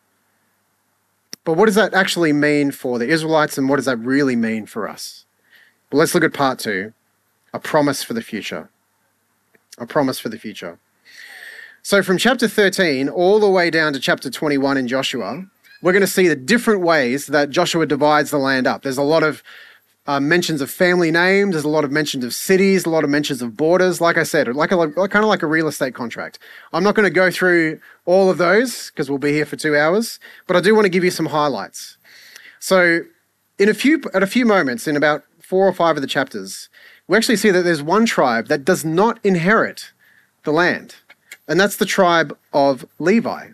But 1.45 1.55
what 1.55 1.67
does 1.67 1.75
that 1.75 1.95
actually 1.95 2.33
mean 2.33 2.71
for 2.71 2.99
the 2.99 3.09
Israelites 3.09 3.59
and 3.59 3.69
what 3.69 3.77
does 3.77 3.87
that 3.87 3.97
really 3.99 4.37
mean 4.37 4.67
for 4.67 4.89
us? 4.89 5.25
Well, 5.91 5.99
let's 5.99 6.15
look 6.15 6.25
at 6.25 6.33
part 6.33 6.59
two 6.59 6.93
a 7.55 7.59
promise 7.59 8.03
for 8.03 8.15
the 8.15 8.23
future. 8.23 8.71
A 9.79 9.87
promise 9.87 10.19
for 10.19 10.29
the 10.29 10.39
future. 10.39 10.79
So, 11.83 12.03
from 12.03 12.17
chapter 12.17 12.49
13 12.49 13.09
all 13.09 13.41
the 13.41 13.51
way 13.51 13.69
down 13.69 13.93
to 13.93 14.01
chapter 14.01 14.31
21 14.31 14.77
in 14.77 14.89
Joshua, 14.89 15.45
we're 15.83 15.93
going 15.93 16.01
to 16.01 16.07
see 16.07 16.29
the 16.29 16.37
different 16.37 16.81
ways 16.81 17.27
that 17.27 17.51
Joshua 17.51 17.87
divides 17.87 18.31
the 18.31 18.39
land 18.39 18.67
up. 18.67 18.83
There's 18.83 18.99
a 18.99 19.03
lot 19.03 19.23
of 19.23 19.43
uh, 20.07 20.21
mentions 20.21 20.61
of 20.61 20.71
family 20.71 21.11
names. 21.11 21.53
There's 21.53 21.65
a 21.65 21.69
lot 21.69 21.85
of 21.85 21.93
mentions 21.93 22.25
of 22.25 22.35
cities, 22.35 22.85
a 22.85 22.91
lot 22.91 23.05
of 23.05 23.11
mentions 23.11 23.41
of 23.41 23.57
borders. 23.57 24.01
Like 24.01 24.17
I 24.17 24.25
said, 24.25 24.49
like 24.55 24.73
a, 24.73 24.77
like, 24.77 25.11
kind 25.11 25.25
of 25.25 25.29
like 25.29 25.43
a 25.43 25.47
real 25.47 25.69
estate 25.69 25.95
contract. 25.95 26.39
I'm 26.73 26.83
not 26.83 26.95
going 26.95 27.05
to 27.05 27.11
go 27.11 27.31
through 27.31 27.81
all 28.05 28.31
of 28.31 28.39
those 28.39 28.91
because 28.91 29.09
we'll 29.09 29.19
be 29.19 29.33
here 29.33 29.47
for 29.47 29.57
two 29.57 29.77
hours, 29.77 30.19
but 30.47 30.57
I 30.57 30.61
do 30.61 30.75
want 30.75 30.87
to 30.87 30.91
give 30.91 31.05
you 31.05 31.11
some 31.11 31.27
highlights. 31.27 31.97
So, 32.59 33.03
in 33.59 33.69
a 33.69 33.75
few 33.75 34.03
at 34.15 34.23
a 34.23 34.27
few 34.27 34.45
moments, 34.45 34.89
in 34.89 34.97
about 34.97 35.25
four 35.41 35.69
or 35.69 35.73
five 35.73 35.97
of 35.97 36.03
the 36.03 36.09
chapters, 36.09 36.69
we 37.07 37.17
actually 37.17 37.37
see 37.37 37.51
that 37.51 37.63
there's 37.63 37.83
one 37.83 38.07
tribe 38.07 38.49
that 38.49 38.65
does 38.65 38.85
not 38.85 39.21
inherit 39.23 39.93
the 40.45 40.53
land, 40.53 40.97
and 41.47 41.61
that's 41.61 41.77
the 41.77 41.87
tribe 41.87 42.37
of 42.53 42.85
Levi. 42.99 43.51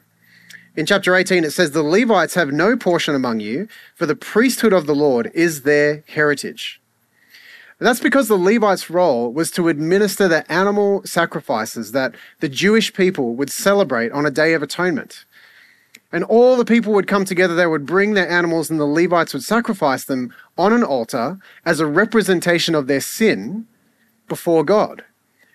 In 0.78 0.86
chapter 0.86 1.16
18, 1.16 1.42
it 1.42 1.50
says, 1.50 1.72
The 1.72 1.82
Levites 1.82 2.34
have 2.34 2.52
no 2.52 2.76
portion 2.76 3.16
among 3.16 3.40
you, 3.40 3.66
for 3.96 4.06
the 4.06 4.14
priesthood 4.14 4.72
of 4.72 4.86
the 4.86 4.94
Lord 4.94 5.28
is 5.34 5.62
their 5.62 6.04
heritage. 6.06 6.80
And 7.80 7.88
that's 7.88 7.98
because 7.98 8.28
the 8.28 8.36
Levites' 8.36 8.88
role 8.88 9.32
was 9.32 9.50
to 9.52 9.66
administer 9.66 10.28
the 10.28 10.48
animal 10.50 11.02
sacrifices 11.04 11.90
that 11.90 12.14
the 12.38 12.48
Jewish 12.48 12.94
people 12.94 13.34
would 13.34 13.50
celebrate 13.50 14.12
on 14.12 14.24
a 14.24 14.30
day 14.30 14.54
of 14.54 14.62
atonement. 14.62 15.24
And 16.12 16.22
all 16.22 16.56
the 16.56 16.64
people 16.64 16.92
would 16.92 17.08
come 17.08 17.24
together, 17.24 17.56
they 17.56 17.66
would 17.66 17.84
bring 17.84 18.14
their 18.14 18.30
animals, 18.30 18.70
and 18.70 18.78
the 18.78 18.86
Levites 18.86 19.34
would 19.34 19.42
sacrifice 19.42 20.04
them 20.04 20.32
on 20.56 20.72
an 20.72 20.84
altar 20.84 21.40
as 21.64 21.80
a 21.80 21.86
representation 21.86 22.76
of 22.76 22.86
their 22.86 23.00
sin 23.00 23.66
before 24.28 24.62
God. 24.62 25.04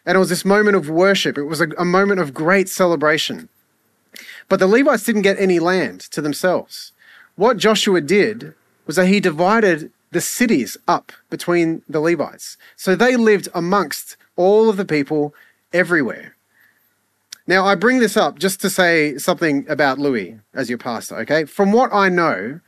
And 0.06 0.18
it 0.18 0.20
was 0.20 0.28
this 0.28 0.44
moment 0.44 0.76
of 0.76 0.90
worship, 0.90 1.38
it 1.38 1.46
was 1.46 1.62
a, 1.62 1.70
a 1.78 1.86
moment 1.86 2.20
of 2.20 2.34
great 2.34 2.68
celebration. 2.68 3.48
But 4.54 4.60
the 4.60 4.68
Levites 4.68 5.04
didn't 5.04 5.24
get 5.24 5.40
any 5.40 5.58
land 5.58 6.00
to 6.12 6.22
themselves. 6.22 6.92
What 7.38 7.58
Joshua 7.58 8.02
did 8.02 8.54
was 8.86 8.98
that 8.98 9.08
he 9.08 9.20
divided 9.20 9.92
the 10.12 10.22
cities 10.22 10.78
up 10.88 11.12
between 11.32 11.82
the 11.90 12.00
Levites. 12.00 12.56
So 12.76 12.96
they 12.96 13.16
lived 13.16 13.50
amongst 13.56 14.16
all 14.36 14.70
of 14.70 14.78
the 14.78 14.86
people 14.86 15.34
everywhere. 15.74 16.36
Now, 17.48 17.66
I 17.66 17.74
bring 17.74 17.98
this 17.98 18.16
up 18.16 18.38
just 18.38 18.62
to 18.62 18.70
say 18.70 19.18
something 19.18 19.66
about 19.68 19.98
Louis 19.98 20.40
as 20.54 20.70
your 20.70 20.78
pastor, 20.78 21.16
okay? 21.22 21.46
From 21.46 21.72
what 21.72 21.92
I 21.92 22.10
know, 22.10 22.60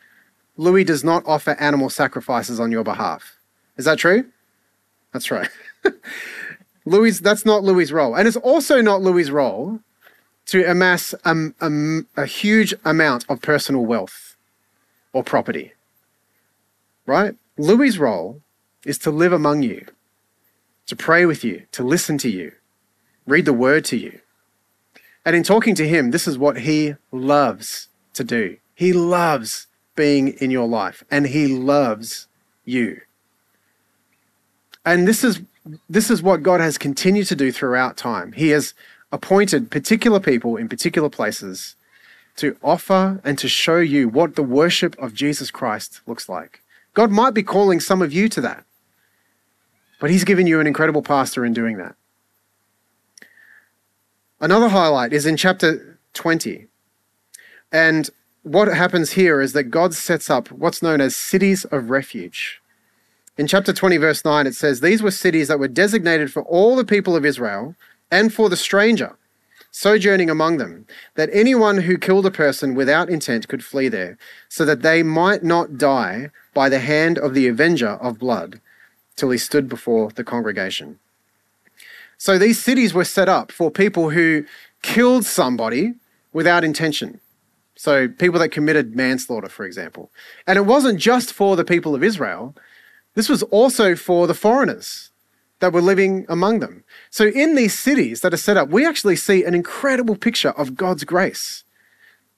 Louis 0.58 0.86
does 0.86 1.04
not 1.04 1.22
offer 1.28 1.52
animal 1.60 1.92
sacrifices 1.92 2.60
on 2.60 2.72
your 2.72 2.84
behalf. 2.84 3.38
Is 3.78 3.86
that 3.86 4.00
true? 4.00 4.26
That's 5.14 5.30
right. 5.30 5.52
Louis, 6.86 7.20
that's 7.20 7.46
not 7.46 7.64
Louis's 7.64 7.94
role. 7.94 8.16
And 8.16 8.28
it's 8.28 8.38
also 8.38 8.82
not 8.82 9.04
Louis's 9.04 9.30
role 9.30 9.82
to 10.48 10.70
amass 10.70 11.14
a, 11.24 11.36
a, 11.62 12.00
a 12.18 12.26
huge 12.26 12.74
amount 12.84 13.26
of 13.30 13.42
personal 13.42 13.86
wealth 13.86 14.36
or 15.14 15.24
property. 15.24 15.74
Right? 17.06 17.36
Louis's 17.58 18.00
role 18.00 18.42
is 18.86 18.98
to 19.00 19.12
live 19.12 19.34
among 19.34 19.64
you, 19.64 19.86
to 20.88 20.96
pray 20.96 21.26
with 21.26 21.44
you, 21.44 21.66
to 21.72 21.84
listen 21.84 22.18
to 22.20 22.30
you, 22.30 22.52
read 23.26 23.46
the 23.46 23.54
word 23.54 23.86
to 23.86 23.98
you. 23.98 24.20
And 25.26 25.36
in 25.36 25.44
talking 25.44 25.74
to 25.76 25.88
him, 25.88 26.12
this 26.12 26.28
is 26.28 26.38
what 26.38 26.60
he 26.60 26.96
loves 27.12 27.90
to 28.14 28.24
do. 28.24 28.58
He 28.76 28.94
loves 28.94 29.68
being 29.96 30.30
in 30.30 30.52
your 30.52 30.68
life 30.68 31.04
and 31.10 31.28
he 31.28 31.48
loves 31.48 32.28
you. 32.64 33.02
And 34.86 35.08
this 35.08 35.24
is 35.24 35.42
this 35.90 36.12
is 36.12 36.22
what 36.22 36.44
God 36.44 36.62
has 36.62 36.78
continued 36.78 37.26
to 37.28 37.36
do 37.36 37.52
throughout 37.52 37.98
time. 37.98 38.34
He 38.34 38.50
has 38.50 38.76
appointed 39.16 39.72
particular 39.72 40.20
people 40.20 40.58
in 40.58 40.68
particular 40.68 41.10
places 41.10 41.78
to 42.36 42.58
offer 42.62 43.22
and 43.24 43.40
to 43.40 43.48
show 43.48 43.78
you 43.78 44.10
what 44.10 44.36
the 44.36 44.44
worship 44.44 44.94
of 45.00 45.14
Jesus 45.14 45.50
Christ 45.50 46.02
looks 46.06 46.28
like. 46.28 46.62
God 46.94 47.12
might 47.12 47.34
be 47.34 47.42
calling 47.42 47.80
some 47.80 48.02
of 48.02 48.12
you 48.12 48.28
to 48.28 48.42
that, 48.42 48.66
but 50.02 50.10
He's 50.10 50.26
given 50.26 50.48
you 50.48 50.60
an 50.60 50.68
incredible 50.68 51.02
pastor 51.02 51.46
in 51.46 51.54
doing 51.54 51.78
that. 51.78 51.96
Another 54.42 54.68
highlight 54.68 55.14
is 55.14 55.26
in 55.26 55.38
chapter 55.38 55.98
20. 56.14 56.68
And 57.72 58.10
what 58.44 58.68
happens 58.68 59.14
here 59.14 59.40
is 59.40 59.54
that 59.54 59.72
God 59.72 59.94
sets 59.94 60.30
up 60.30 60.52
what's 60.52 60.84
known 60.84 61.00
as 61.00 61.16
cities 61.16 61.64
of 61.64 61.90
refuge. 61.90 62.62
In 63.38 63.48
chapter 63.48 63.72
20, 63.72 63.96
verse 63.96 64.26
9, 64.26 64.46
it 64.46 64.56
says, 64.56 64.82
These 64.82 65.02
were 65.02 65.12
cities 65.12 65.48
that 65.48 65.60
were 65.60 65.70
designated 65.70 66.34
for 66.34 66.44
all 66.44 66.76
the 66.76 66.86
people 66.86 67.16
of 67.16 67.26
Israel 67.26 67.76
and 68.12 68.34
for 68.34 68.50
the 68.50 68.58
stranger 68.58 69.18
sojourning 69.76 70.30
among 70.30 70.56
them, 70.56 70.88
that 71.16 71.30
anyone 71.34 71.80
who 71.80 71.98
killed 71.98 72.26
a 72.26 72.32
person 72.32 72.76
without 72.76 73.10
intent 73.10 73.50
could 73.50 73.62
flee 73.62 73.90
there, 73.90 74.18
so 74.48 74.64
that 74.64 74.82
they 74.84 75.04
might 75.04 75.44
not 75.44 75.78
die 75.78 76.30
by 76.54 76.70
the 76.70 76.80
hand 76.80 77.18
of 77.18 77.34
the 77.34 77.46
avenger 77.46 77.90
of 77.90 78.18
blood, 78.18 78.62
till 79.18 79.32
he 79.32 79.38
stood 79.38 79.68
before 79.68 80.12
the 80.12 80.24
congregation. 80.24 80.98
So 82.18 82.38
these 82.38 82.58
cities 82.58 82.94
were 82.94 83.04
set 83.04 83.28
up 83.28 83.52
for 83.52 83.70
people 83.70 84.12
who 84.12 84.46
killed 84.82 85.26
somebody 85.26 85.96
without 86.32 86.64
intention. 86.64 87.20
So 87.76 88.08
people 88.08 88.40
that 88.40 88.50
committed 88.50 88.96
manslaughter, 88.96 89.50
for 89.50 89.66
example. 89.66 90.10
And 90.48 90.56
it 90.58 90.66
wasn't 90.66 91.02
just 91.02 91.34
for 91.34 91.58
the 91.58 91.66
people 91.66 91.94
of 91.94 92.02
Israel, 92.02 92.56
this 93.16 93.28
was 93.28 93.44
also 93.44 93.94
for 93.94 94.26
the 94.26 94.34
foreigners 94.34 95.12
that 95.60 95.74
were 95.74 95.82
living 95.82 96.26
among 96.28 96.60
them. 96.60 96.84
So, 97.10 97.28
in 97.28 97.56
these 97.56 97.78
cities 97.78 98.22
that 98.22 98.34
are 98.34 98.38
set 98.38 98.58
up, 98.58 98.70
we 98.70 98.86
actually 98.86 99.16
see 99.16 99.44
an 99.44 99.56
incredible 99.56 100.16
picture 100.16 100.52
of 100.52 100.76
God's 100.76 101.04
grace, 101.04 101.64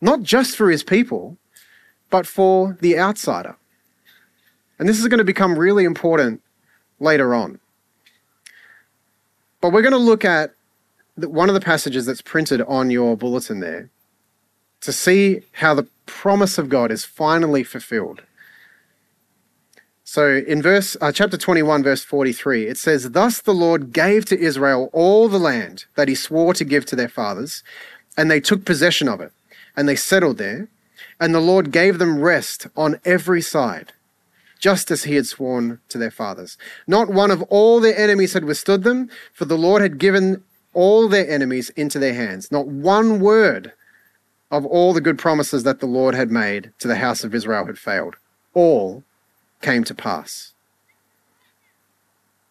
not 0.01 0.21
just 0.21 0.55
for 0.55 0.69
his 0.69 0.83
people, 0.83 1.37
but 2.09 2.27
for 2.27 2.77
the 2.79 2.97
outsider. 2.97 3.57
And 4.79 4.87
this 4.87 4.99
is 4.99 5.07
going 5.07 5.17
to 5.17 5.23
become 5.23 5.57
really 5.57 5.83
important 5.83 6.41
later 6.99 7.33
on. 7.33 7.59
But 9.59 9.73
we're 9.73 9.81
going 9.81 9.91
to 9.91 9.97
look 9.97 10.23
at 10.23 10.53
one 11.15 11.49
of 11.49 11.55
the 11.55 11.61
passages 11.61 12.05
that's 12.05 12.21
printed 12.21 12.61
on 12.61 12.91
your 12.91 13.17
bulletin 13.17 13.59
there 13.59 13.89
to 14.81 14.93
see 14.93 15.41
how 15.53 15.73
the 15.73 15.87
promise 16.05 16.57
of 16.57 16.69
God 16.69 16.91
is 16.91 17.03
finally 17.03 17.63
fulfilled. 17.63 18.21
So 20.17 20.37
in 20.47 20.63
verse 20.63 20.97
uh, 20.99 21.11
chapter 21.11 21.37
21 21.37 21.83
verse 21.83 22.03
43 22.03 22.65
it 22.65 22.79
says 22.79 23.11
thus 23.11 23.39
the 23.39 23.53
Lord 23.53 23.93
gave 23.93 24.25
to 24.25 24.39
Israel 24.39 24.89
all 24.91 25.29
the 25.29 25.37
land 25.37 25.85
that 25.93 26.07
he 26.07 26.15
swore 26.15 26.55
to 26.55 26.65
give 26.65 26.87
to 26.87 26.95
their 26.95 27.07
fathers 27.07 27.63
and 28.17 28.31
they 28.31 28.39
took 28.39 28.65
possession 28.65 29.07
of 29.07 29.21
it 29.21 29.31
and 29.75 29.87
they 29.87 29.95
settled 29.95 30.39
there 30.39 30.69
and 31.19 31.35
the 31.35 31.39
Lord 31.39 31.71
gave 31.71 31.99
them 31.99 32.19
rest 32.19 32.65
on 32.75 32.99
every 33.05 33.43
side 33.43 33.93
just 34.57 34.89
as 34.89 35.03
he 35.03 35.13
had 35.13 35.27
sworn 35.27 35.81
to 35.89 35.99
their 35.99 36.09
fathers 36.09 36.57
not 36.87 37.09
one 37.09 37.29
of 37.29 37.43
all 37.43 37.79
their 37.79 37.95
enemies 37.95 38.33
had 38.33 38.43
withstood 38.43 38.81
them 38.81 39.11
for 39.33 39.45
the 39.45 39.55
Lord 39.55 39.83
had 39.83 39.99
given 39.99 40.43
all 40.73 41.07
their 41.07 41.29
enemies 41.29 41.69
into 41.75 41.99
their 41.99 42.15
hands 42.15 42.51
not 42.51 42.65
one 42.65 43.19
word 43.19 43.71
of 44.49 44.65
all 44.65 44.93
the 44.93 45.01
good 45.01 45.19
promises 45.19 45.61
that 45.61 45.79
the 45.79 45.85
Lord 45.85 46.15
had 46.15 46.31
made 46.31 46.71
to 46.79 46.87
the 46.87 46.95
house 46.95 47.23
of 47.23 47.35
Israel 47.35 47.67
had 47.67 47.77
failed. 47.77 48.15
All 48.55 49.03
came 49.61 49.83
to 49.85 49.95
pass. 49.95 50.53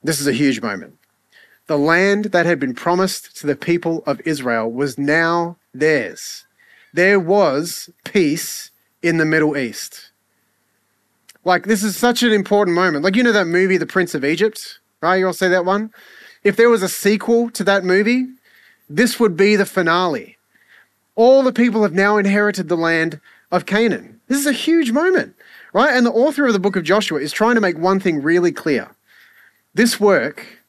This 0.03 0.21
is 0.21 0.27
a 0.27 0.33
huge 0.33 0.61
moment. 0.61 0.99
The 1.66 1.79
land 1.79 2.27
that 2.27 2.47
had 2.47 2.61
been 2.61 2.75
promised 2.75 3.37
to 3.38 3.47
the 3.47 3.57
people 3.57 4.03
of 4.07 4.21
Israel 4.25 4.71
was 4.71 4.99
now 4.99 5.57
theirs. 5.75 6.45
There 6.92 7.19
was 7.19 7.90
peace 8.05 8.71
in 9.03 9.19
the 9.19 9.25
Middle 9.25 9.57
East. 9.57 10.11
Like, 11.45 11.66
this 11.66 11.83
is 11.83 11.97
such 11.97 12.23
an 12.23 12.33
important 12.33 12.75
moment. 12.75 13.05
Like, 13.05 13.14
you 13.14 13.23
know 13.23 13.33
that 13.33 13.47
movie, 13.47 13.77
The 13.77 13.87
Prince 13.87 14.14
of 14.14 14.25
Egypt, 14.25 14.81
right? 15.01 15.16
You 15.16 15.29
all 15.29 15.33
see 15.33 15.49
that 15.49 15.64
one? 15.64 15.92
If 16.42 16.57
there 16.57 16.71
was 16.71 16.83
a 16.83 16.88
sequel 16.88 17.51
to 17.51 17.62
that 17.64 17.85
movie, 17.85 18.27
this 18.88 19.21
would 19.21 19.37
be 19.37 19.55
the 19.55 19.66
finale. 19.66 20.38
All 21.14 21.42
the 21.42 21.53
people 21.53 21.83
have 21.83 21.92
now 21.92 22.16
inherited 22.16 22.69
the 22.69 22.77
land 22.77 23.21
of 23.53 23.64
Canaan. 23.66 24.21
This 24.27 24.38
is 24.38 24.47
a 24.47 24.53
huge 24.53 24.90
moment, 24.90 25.36
right? 25.77 25.95
And 25.95 26.07
the 26.07 26.11
author 26.11 26.47
of 26.47 26.55
the 26.55 26.59
book 26.59 26.75
of 26.75 26.85
Joshua 26.85 27.21
is 27.21 27.33
trying 27.33 27.55
to 27.55 27.61
make 27.61 27.77
one 27.77 28.01
thing 28.01 28.23
really 28.23 28.51
clear. 28.51 28.93
This 29.75 30.01
work 30.01 30.62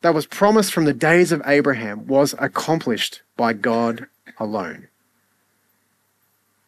that 0.00 0.14
was 0.14 0.26
promised 0.26 0.72
from 0.72 0.84
the 0.84 0.92
days 0.92 1.30
of 1.30 1.40
Abraham 1.46 2.08
was 2.08 2.34
accomplished 2.40 3.22
by 3.36 3.52
God 3.52 4.06
alone. 4.36 4.88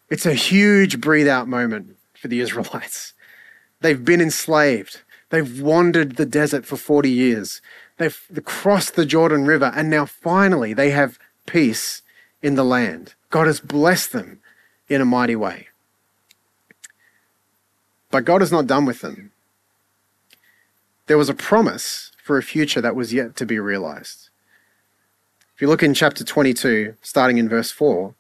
It's 0.09 0.25
a 0.25 0.35
huge 0.35 1.01
breathe 1.01 1.27
out 1.27 1.49
moment 1.49 1.97
for 2.15 2.29
the 2.29 2.39
Israelites. 2.39 3.13
They've 3.81 4.05
been 4.05 4.21
enslaved. 4.21 5.01
They've 5.31 5.61
wandered 5.61 6.15
the 6.15 6.27
desert 6.27 6.65
for 6.65 6.77
40 6.77 7.11
years. 7.11 7.61
They've 7.97 8.17
crossed 8.45 8.95
the 8.95 9.05
Jordan 9.05 9.47
River, 9.47 9.73
and 9.75 9.91
now 9.91 10.07
finally 10.07 10.75
they 10.75 10.91
have 10.91 11.19
peace 11.47 12.03
in 12.41 12.55
the 12.55 12.65
land. 12.65 13.15
God 13.31 13.49
has 13.49 13.59
blessed 13.59 14.13
them 14.13 14.39
in 14.89 15.01
a 15.01 15.05
mighty 15.05 15.35
way. 15.35 15.67
But 18.13 18.27
God 18.27 18.43
is 18.43 18.53
not 18.53 18.69
done 18.69 18.85
with 18.85 19.01
them. 19.01 19.33
There 21.07 21.19
was 21.19 21.31
a 21.31 21.35
promise 21.35 22.13
for 22.23 22.39
a 22.39 22.43
future 22.43 22.81
that 22.81 22.95
was 22.95 23.13
yet 23.13 23.35
to 23.37 23.47
be 23.47 23.59
realized. 23.59 24.29
If 25.57 25.63
you 25.63 25.67
look 25.67 25.83
in 25.83 25.95
chapter 25.95 26.23
22, 26.23 26.95
starting 27.03 27.39
in 27.39 27.49
verse 27.49 27.73
4, 27.73 28.15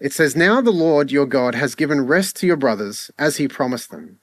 it 0.00 0.12
says, 0.12 0.34
Now 0.34 0.60
the 0.60 0.70
Lord 0.70 1.12
your 1.12 1.26
God 1.26 1.54
has 1.54 1.74
given 1.74 2.06
rest 2.06 2.36
to 2.36 2.46
your 2.46 2.56
brothers 2.56 3.10
as 3.18 3.36
he 3.36 3.46
promised 3.46 3.90
them. 3.90 4.18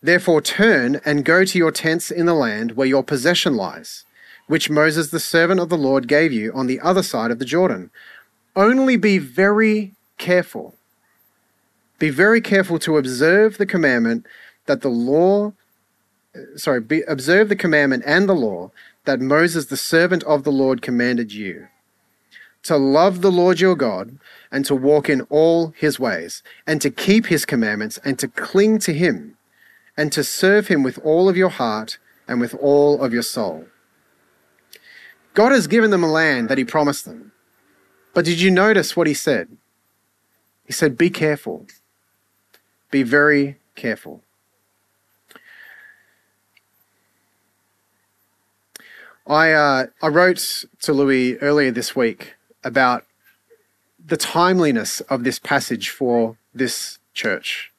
Therefore 0.00 0.40
turn 0.40 1.00
and 1.04 1.24
go 1.24 1.44
to 1.44 1.58
your 1.58 1.72
tents 1.72 2.10
in 2.12 2.26
the 2.26 2.34
land 2.34 2.72
where 2.72 2.86
your 2.86 3.02
possession 3.02 3.56
lies, 3.56 4.04
which 4.46 4.70
Moses 4.70 5.10
the 5.10 5.18
servant 5.18 5.58
of 5.58 5.70
the 5.70 5.78
Lord 5.78 6.06
gave 6.06 6.32
you 6.32 6.52
on 6.52 6.68
the 6.68 6.80
other 6.80 7.02
side 7.02 7.32
of 7.32 7.40
the 7.40 7.44
Jordan. 7.44 7.90
Only 8.54 8.96
be 8.96 9.18
very 9.18 9.94
careful. 10.18 10.76
Be 11.98 12.10
very 12.10 12.40
careful 12.40 12.78
to 12.80 12.98
observe 12.98 13.58
the 13.58 13.66
commandment 13.66 14.26
that 14.66 14.82
the 14.82 14.88
law, 14.88 15.52
uh, 16.34 16.56
sorry, 16.56 16.80
be, 16.80 17.02
observe 17.02 17.48
the 17.48 17.56
commandment 17.56 18.02
and 18.06 18.28
the 18.28 18.34
law 18.34 18.70
that 19.04 19.20
Moses 19.20 19.66
the 19.66 19.76
servant 19.76 20.22
of 20.24 20.44
the 20.44 20.52
Lord 20.52 20.82
commanded 20.82 21.32
you 21.32 21.68
to 22.66 22.76
love 22.76 23.20
the 23.20 23.30
Lord 23.30 23.60
your 23.60 23.76
God 23.76 24.18
and 24.50 24.64
to 24.64 24.74
walk 24.74 25.08
in 25.08 25.20
all 25.30 25.72
his 25.76 26.00
ways, 26.00 26.42
and 26.66 26.82
to 26.82 26.90
keep 26.90 27.26
his 27.26 27.44
commandments 27.44 27.98
and 28.04 28.18
to 28.18 28.26
cling 28.26 28.80
to 28.80 28.92
him, 28.92 29.36
and 29.96 30.10
to 30.12 30.24
serve 30.24 30.66
him 30.66 30.82
with 30.82 30.98
all 31.04 31.28
of 31.28 31.36
your 31.36 31.48
heart 31.48 31.98
and 32.26 32.40
with 32.40 32.54
all 32.56 33.00
of 33.00 33.12
your 33.12 33.22
soul. 33.22 33.66
God 35.34 35.52
has 35.52 35.68
given 35.68 35.90
them 35.90 36.02
a 36.02 36.10
land 36.10 36.48
that 36.48 36.58
he 36.58 36.64
promised 36.64 37.04
them. 37.04 37.30
But 38.14 38.24
did 38.24 38.40
you 38.40 38.50
notice 38.50 38.96
what 38.96 39.06
he 39.06 39.14
said? 39.14 39.56
He 40.64 40.72
said, 40.72 40.98
Be 40.98 41.10
careful. 41.10 41.66
Be 42.96 43.02
very 43.02 43.58
careful. 43.74 44.22
I, 49.26 49.52
uh, 49.52 49.86
I 50.00 50.08
wrote 50.08 50.64
to 50.80 50.94
Louis 50.94 51.36
earlier 51.40 51.70
this 51.70 51.94
week 51.94 52.36
about 52.64 53.04
the 54.02 54.16
timeliness 54.16 55.02
of 55.02 55.24
this 55.24 55.38
passage 55.38 55.90
for 55.90 56.38
this 56.54 56.98
church. 57.12 57.70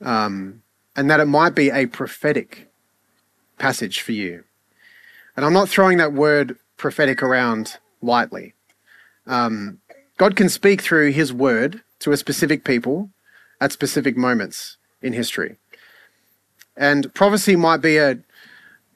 Um, 0.00 0.62
and 0.94 1.10
that 1.10 1.18
it 1.18 1.26
might 1.26 1.56
be 1.56 1.68
a 1.70 1.86
prophetic 1.86 2.70
passage 3.58 4.00
for 4.00 4.12
you. 4.12 4.44
And 5.36 5.44
I'm 5.44 5.52
not 5.52 5.68
throwing 5.68 5.98
that 5.98 6.12
word 6.12 6.56
prophetic 6.76 7.20
around 7.20 7.78
lightly. 8.00 8.54
Um, 9.26 9.80
God 10.18 10.36
can 10.36 10.48
speak 10.48 10.82
through 10.82 11.10
his 11.10 11.32
word 11.32 11.82
to 11.98 12.12
a 12.12 12.16
specific 12.16 12.62
people 12.62 13.10
at 13.62 13.70
specific 13.70 14.16
moments 14.16 14.76
in 15.00 15.12
history. 15.12 15.56
And 16.76 17.14
prophecy 17.14 17.54
might 17.54 17.76
be 17.76 17.96
a, 17.96 18.18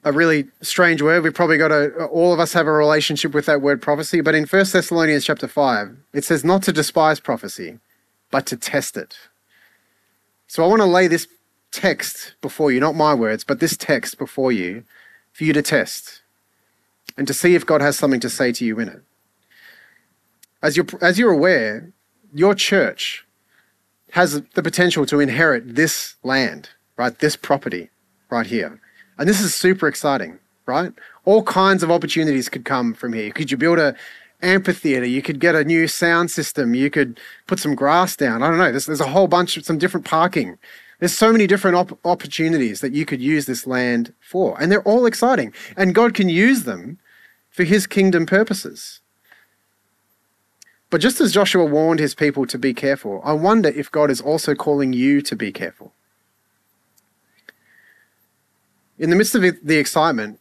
a 0.03 0.11
really 0.11 0.49
strange 0.61 1.01
word. 1.01 1.23
We've 1.23 1.33
probably 1.33 1.57
got 1.57 1.71
a, 1.71 2.05
all 2.07 2.33
of 2.33 2.39
us 2.41 2.51
have 2.51 2.67
a 2.67 2.71
relationship 2.73 3.33
with 3.33 3.45
that 3.45 3.61
word 3.61 3.81
prophecy. 3.81 4.19
But 4.19 4.35
in 4.35 4.45
1 4.45 4.65
Thessalonians 4.73 5.23
chapter 5.23 5.47
5, 5.47 5.95
it 6.13 6.25
says 6.25 6.43
not 6.43 6.63
to 6.63 6.73
despise 6.73 7.21
prophecy, 7.21 7.79
but 8.29 8.45
to 8.47 8.57
test 8.57 8.97
it. 8.97 9.17
So 10.47 10.65
I 10.65 10.67
want 10.67 10.81
to 10.81 10.85
lay 10.85 11.07
this 11.07 11.27
text 11.71 12.35
before 12.41 12.69
you, 12.69 12.81
not 12.81 12.93
my 12.93 13.13
words, 13.13 13.45
but 13.45 13.61
this 13.61 13.77
text 13.77 14.17
before 14.17 14.51
you, 14.51 14.83
for 15.31 15.45
you 15.45 15.53
to 15.53 15.61
test 15.61 16.21
and 17.15 17.25
to 17.25 17.33
see 17.33 17.55
if 17.55 17.65
God 17.65 17.79
has 17.79 17.97
something 17.97 18.19
to 18.19 18.29
say 18.29 18.51
to 18.51 18.65
you 18.65 18.81
in 18.81 18.89
it. 18.89 19.01
As 20.61 20.75
you're, 20.75 20.87
as 20.99 21.17
you're 21.17 21.31
aware, 21.31 21.93
your 22.33 22.53
church 22.53 23.26
has 24.11 24.41
the 24.53 24.63
potential 24.63 25.05
to 25.05 25.19
inherit 25.19 25.75
this 25.75 26.15
land, 26.23 26.69
right? 26.97 27.17
This 27.19 27.35
property 27.35 27.89
right 28.29 28.45
here. 28.45 28.79
And 29.17 29.27
this 29.27 29.41
is 29.41 29.53
super 29.53 29.87
exciting, 29.87 30.39
right? 30.65 30.91
All 31.25 31.43
kinds 31.43 31.83
of 31.83 31.91
opportunities 31.91 32.49
could 32.49 32.65
come 32.65 32.93
from 32.93 33.13
here. 33.13 33.31
Could 33.31 33.51
you 33.51 33.57
build 33.57 33.79
a 33.79 33.95
amphitheater? 34.41 35.05
You 35.05 35.21
could 35.21 35.39
get 35.39 35.55
a 35.55 35.63
new 35.63 35.87
sound 35.87 36.31
system. 36.31 36.73
You 36.73 36.89
could 36.89 37.19
put 37.47 37.59
some 37.59 37.75
grass 37.75 38.15
down. 38.15 38.43
I 38.43 38.49
don't 38.49 38.59
know. 38.59 38.71
There's, 38.71 38.85
there's 38.85 39.01
a 39.01 39.07
whole 39.07 39.27
bunch 39.27 39.57
of 39.57 39.65
some 39.65 39.77
different 39.77 40.05
parking. 40.05 40.57
There's 40.99 41.13
so 41.13 41.31
many 41.31 41.47
different 41.47 41.77
op- 41.77 42.05
opportunities 42.05 42.81
that 42.81 42.93
you 42.93 43.05
could 43.05 43.21
use 43.21 43.45
this 43.45 43.67
land 43.67 44.13
for, 44.19 44.59
and 44.59 44.71
they're 44.71 44.81
all 44.83 45.05
exciting. 45.05 45.53
And 45.75 45.93
God 45.93 46.13
can 46.13 46.29
use 46.29 46.63
them 46.63 46.97
for 47.49 47.63
his 47.63 47.85
kingdom 47.87 48.25
purposes. 48.25 48.99
But 50.89 51.01
just 51.01 51.19
as 51.19 51.33
Joshua 51.33 51.65
warned 51.65 51.99
his 51.99 52.15
people 52.15 52.45
to 52.45 52.57
be 52.57 52.73
careful, 52.73 53.21
I 53.23 53.33
wonder 53.33 53.69
if 53.69 53.91
God 53.91 54.09
is 54.09 54.21
also 54.21 54.55
calling 54.55 54.93
you 54.93 55.21
to 55.21 55.35
be 55.35 55.51
careful. 55.51 55.93
in 58.99 59.09
the 59.09 59.15
midst 59.15 59.35
of 59.35 59.41
the 59.41 59.77
excitement, 59.77 60.39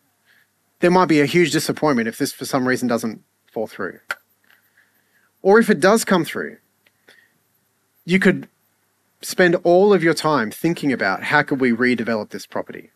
there 0.80 0.90
might 0.90 1.06
be 1.06 1.20
a 1.20 1.26
huge 1.26 1.52
disappointment 1.52 2.08
if 2.08 2.18
this 2.18 2.32
for 2.32 2.44
some 2.44 2.66
reason 2.66 2.88
doesn't 2.88 3.22
fall 3.52 3.66
through. 3.66 4.00
Or 5.42 5.58
if 5.58 5.70
it 5.70 5.80
does 5.80 6.04
come 6.04 6.24
through, 6.24 6.58
you 8.04 8.18
could 8.18 8.48
spend 9.22 9.56
all 9.64 9.92
of 9.92 10.02
your 10.02 10.14
time 10.14 10.50
thinking 10.50 10.92
about 10.92 11.24
how 11.24 11.42
could 11.42 11.60
we 11.60 11.72
redevelop 11.72 12.30
this 12.30 12.46
property. 12.46 12.90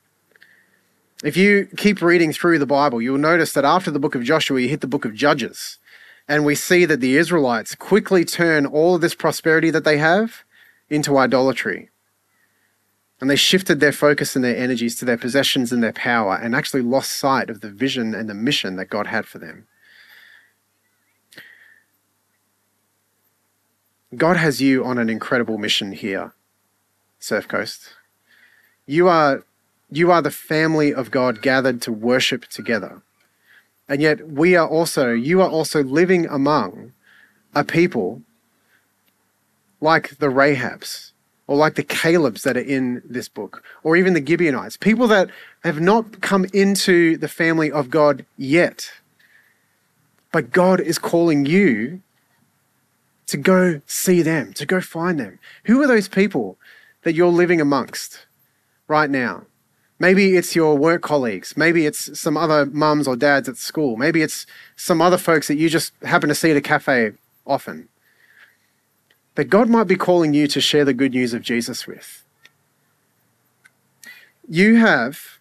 If 1.23 1.37
you 1.37 1.69
keep 1.77 2.01
reading 2.01 2.33
through 2.33 2.59
the 2.59 2.67
Bible, 2.67 3.03
you'll 3.03 3.19
notice 3.19 3.53
that 3.53 3.65
after 3.65 3.91
the 3.91 3.99
book 3.99 4.15
of 4.15 4.23
Joshua, 4.23 4.61
you 4.61 4.69
hit 4.69 4.81
the 4.81 4.87
book 4.87 5.05
of 5.05 5.15
Judges, 5.15 5.79
and 6.31 6.45
we 6.45 6.55
see 6.55 6.85
that 6.85 7.01
the 7.01 7.17
Israelites 7.17 7.75
quickly 7.75 8.25
turn 8.25 8.65
all 8.65 8.95
of 8.95 9.01
this 9.01 9.17
prosperity 9.17 9.69
that 9.71 9.83
they 9.83 9.99
have 9.99 10.45
into 10.89 11.19
idolatry. 11.19 11.91
And 13.21 13.29
they 13.29 13.35
shifted 13.35 13.81
their 13.81 13.91
focus 13.91 14.37
and 14.37 14.45
their 14.45 14.57
energies 14.57 14.95
to 15.01 15.05
their 15.05 15.19
possessions 15.19 15.73
and 15.73 15.83
their 15.83 15.93
power 15.93 16.37
and 16.37 16.55
actually 16.55 16.83
lost 16.83 17.19
sight 17.19 17.51
of 17.51 17.63
the 17.63 17.69
vision 17.69 18.15
and 18.15 18.29
the 18.31 18.35
mission 18.35 18.77
that 18.77 18.91
God 18.91 19.09
had 19.09 19.27
for 19.27 19.41
them. 19.41 19.67
God 24.17 24.37
has 24.37 24.63
you 24.63 24.85
on 24.85 24.99
an 24.99 25.11
incredible 25.11 25.59
mission 25.59 25.91
here, 25.91 26.33
Surf 27.19 27.49
Coast. 27.49 27.95
You 28.87 29.09
are, 29.09 29.43
you 29.91 30.13
are 30.13 30.23
the 30.23 30.31
family 30.31 30.95
of 30.95 31.11
God 31.11 31.43
gathered 31.43 31.83
to 31.83 31.93
worship 31.93 32.47
together. 32.47 33.03
And 33.91 34.01
yet 34.01 34.29
we 34.29 34.55
are 34.55 34.69
also, 34.69 35.11
you 35.13 35.43
are 35.43 35.51
also 35.51 35.83
living 35.83 36.27
among 36.27 36.93
a 37.57 37.65
people 37.65 38.23
like 39.81 40.17
the 40.19 40.29
Rahabs, 40.29 41.11
or 41.49 41.57
like 41.57 41.75
the 41.75 41.83
Calebs 41.83 42.43
that 42.43 42.57
are 42.57 42.61
in 42.61 43.03
this 43.05 43.29
book, 43.29 43.65
or 43.83 43.97
even 43.97 44.15
the 44.15 44.25
Gibeonites, 44.25 44.77
people 44.77 45.09
that 45.09 45.31
have 45.65 45.81
not 45.81 46.21
come 46.21 46.47
into 46.53 47.17
the 47.17 47.27
family 47.27 47.73
of 47.73 47.91
God 47.91 48.25
yet. 48.37 48.93
But 50.31 50.53
God 50.53 50.79
is 50.81 50.99
calling 50.99 51.45
you 51.45 52.03
to 53.27 53.37
go 53.37 53.81
see 53.87 54.23
them, 54.23 54.53
to 54.53 54.65
go 54.65 54.81
find 54.81 55.19
them. 55.19 55.41
Who 55.65 55.83
are 55.83 55.89
those 55.89 56.07
people 56.07 56.57
that 57.03 57.15
you're 57.15 57.29
living 57.29 57.61
amongst 57.61 58.27
right 58.87 59.11
now? 59.11 59.47
Maybe 60.01 60.35
it's 60.35 60.57
your 60.57 60.79
work 60.79 61.03
colleagues. 61.03 61.59
Maybe 61.59 61.85
it's 61.85 62.19
some 62.19 62.35
other 62.35 62.65
mums 62.65 63.07
or 63.07 63.17
dads 63.17 63.51
at 63.51 63.59
school. 63.59 63.99
Maybe 63.99 64.23
it's 64.23 64.47
some 64.75 65.03
other 65.03 65.19
folks 65.19 65.47
that 65.49 65.59
you 65.59 65.69
just 65.69 65.93
happen 66.03 66.31
to 66.31 66.35
see 66.35 66.51
at 66.51 66.57
a 66.57 66.63
cafe 66.63 67.13
often. 67.47 67.87
That 69.35 69.45
God 69.45 69.69
might 69.69 69.85
be 69.85 69.97
calling 69.97 70.33
you 70.33 70.47
to 70.49 70.61
share 70.61 70.87
the 70.87 70.95
good 70.95 71.13
news 71.13 71.35
of 71.35 71.43
Jesus 71.43 71.87
with. 71.87 72.25
You 74.49 74.77
have 74.77 75.39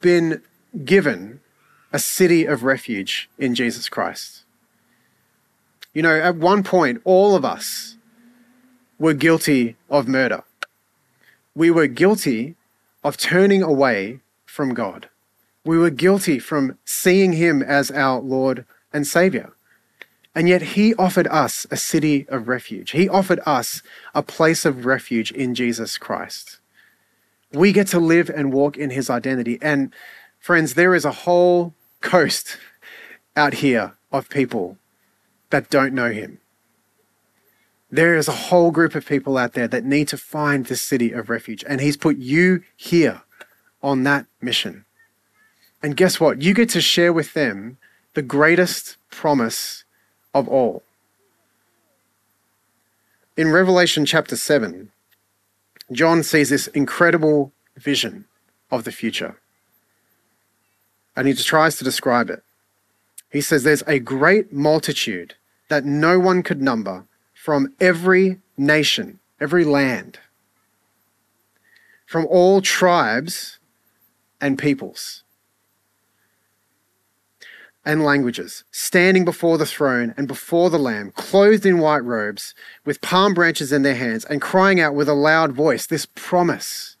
been 0.00 0.40
given 0.84 1.40
a 1.92 1.98
city 1.98 2.44
of 2.44 2.62
refuge 2.62 3.28
in 3.38 3.56
Jesus 3.56 3.88
Christ. 3.88 4.44
You 5.92 6.02
know, 6.02 6.16
at 6.16 6.36
one 6.36 6.62
point, 6.62 7.02
all 7.04 7.34
of 7.34 7.44
us 7.44 7.96
were 9.00 9.14
guilty 9.14 9.74
of 9.90 10.06
murder. 10.06 10.44
We 11.56 11.72
were 11.72 11.88
guilty 11.88 12.54
of 13.04 13.18
turning 13.18 13.62
away 13.62 14.20
from 14.46 14.74
God. 14.74 15.08
We 15.64 15.78
were 15.78 15.90
guilty 15.90 16.38
from 16.38 16.78
seeing 16.84 17.34
Him 17.34 17.62
as 17.62 17.90
our 17.90 18.20
Lord 18.20 18.64
and 18.92 19.06
Savior. 19.06 19.52
And 20.34 20.48
yet 20.48 20.62
He 20.62 20.94
offered 20.94 21.28
us 21.28 21.66
a 21.70 21.76
city 21.76 22.26
of 22.28 22.48
refuge. 22.48 22.90
He 22.90 23.08
offered 23.08 23.40
us 23.46 23.82
a 24.14 24.22
place 24.22 24.64
of 24.64 24.86
refuge 24.86 25.30
in 25.30 25.54
Jesus 25.54 25.98
Christ. 25.98 26.58
We 27.52 27.72
get 27.72 27.86
to 27.88 28.00
live 28.00 28.30
and 28.30 28.52
walk 28.52 28.76
in 28.76 28.90
His 28.90 29.08
identity. 29.10 29.58
And 29.62 29.94
friends, 30.40 30.74
there 30.74 30.94
is 30.94 31.04
a 31.04 31.12
whole 31.12 31.74
coast 32.00 32.56
out 33.36 33.54
here 33.54 33.92
of 34.10 34.28
people 34.28 34.78
that 35.50 35.70
don't 35.70 35.94
know 35.94 36.10
Him. 36.10 36.40
There 37.94 38.16
is 38.16 38.26
a 38.26 38.32
whole 38.32 38.72
group 38.72 38.96
of 38.96 39.06
people 39.06 39.38
out 39.38 39.52
there 39.52 39.68
that 39.68 39.84
need 39.84 40.08
to 40.08 40.18
find 40.18 40.66
this 40.66 40.82
city 40.82 41.12
of 41.12 41.30
refuge, 41.30 41.64
and 41.68 41.80
He's 41.80 41.96
put 41.96 42.16
you 42.16 42.64
here 42.74 43.22
on 43.84 44.02
that 44.02 44.26
mission. 44.40 44.84
And 45.80 45.96
guess 45.96 46.18
what? 46.18 46.42
You 46.42 46.54
get 46.54 46.68
to 46.70 46.80
share 46.80 47.12
with 47.12 47.34
them 47.34 47.78
the 48.14 48.22
greatest 48.22 48.96
promise 49.12 49.84
of 50.34 50.48
all. 50.48 50.82
In 53.36 53.52
Revelation 53.52 54.04
chapter 54.04 54.34
7, 54.34 54.90
John 55.92 56.24
sees 56.24 56.50
this 56.50 56.66
incredible 56.66 57.52
vision 57.76 58.24
of 58.72 58.82
the 58.82 58.90
future. 58.90 59.36
And 61.14 61.28
he 61.28 61.34
tries 61.34 61.76
to 61.76 61.84
describe 61.84 62.28
it. 62.28 62.42
He 63.30 63.40
says, 63.40 63.62
There's 63.62 63.84
a 63.86 64.00
great 64.00 64.52
multitude 64.52 65.36
that 65.68 65.84
no 65.84 66.18
one 66.18 66.42
could 66.42 66.60
number 66.60 67.04
from 67.44 67.74
every 67.78 68.38
nation, 68.56 69.20
every 69.38 69.66
land, 69.66 70.18
from 72.06 72.26
all 72.30 72.62
tribes 72.62 73.58
and 74.40 74.58
peoples 74.58 75.24
and 77.84 78.02
languages, 78.02 78.64
standing 78.70 79.26
before 79.26 79.58
the 79.58 79.66
throne 79.66 80.14
and 80.16 80.26
before 80.26 80.70
the 80.70 80.78
Lamb, 80.78 81.10
clothed 81.16 81.66
in 81.66 81.80
white 81.80 82.02
robes, 82.02 82.54
with 82.86 83.02
palm 83.02 83.34
branches 83.34 83.72
in 83.72 83.82
their 83.82 83.94
hands, 83.94 84.24
and 84.24 84.40
crying 84.40 84.80
out 84.80 84.94
with 84.94 85.06
a 85.06 85.12
loud 85.12 85.52
voice 85.52 85.86
this 85.86 86.06
promise. 86.14 86.96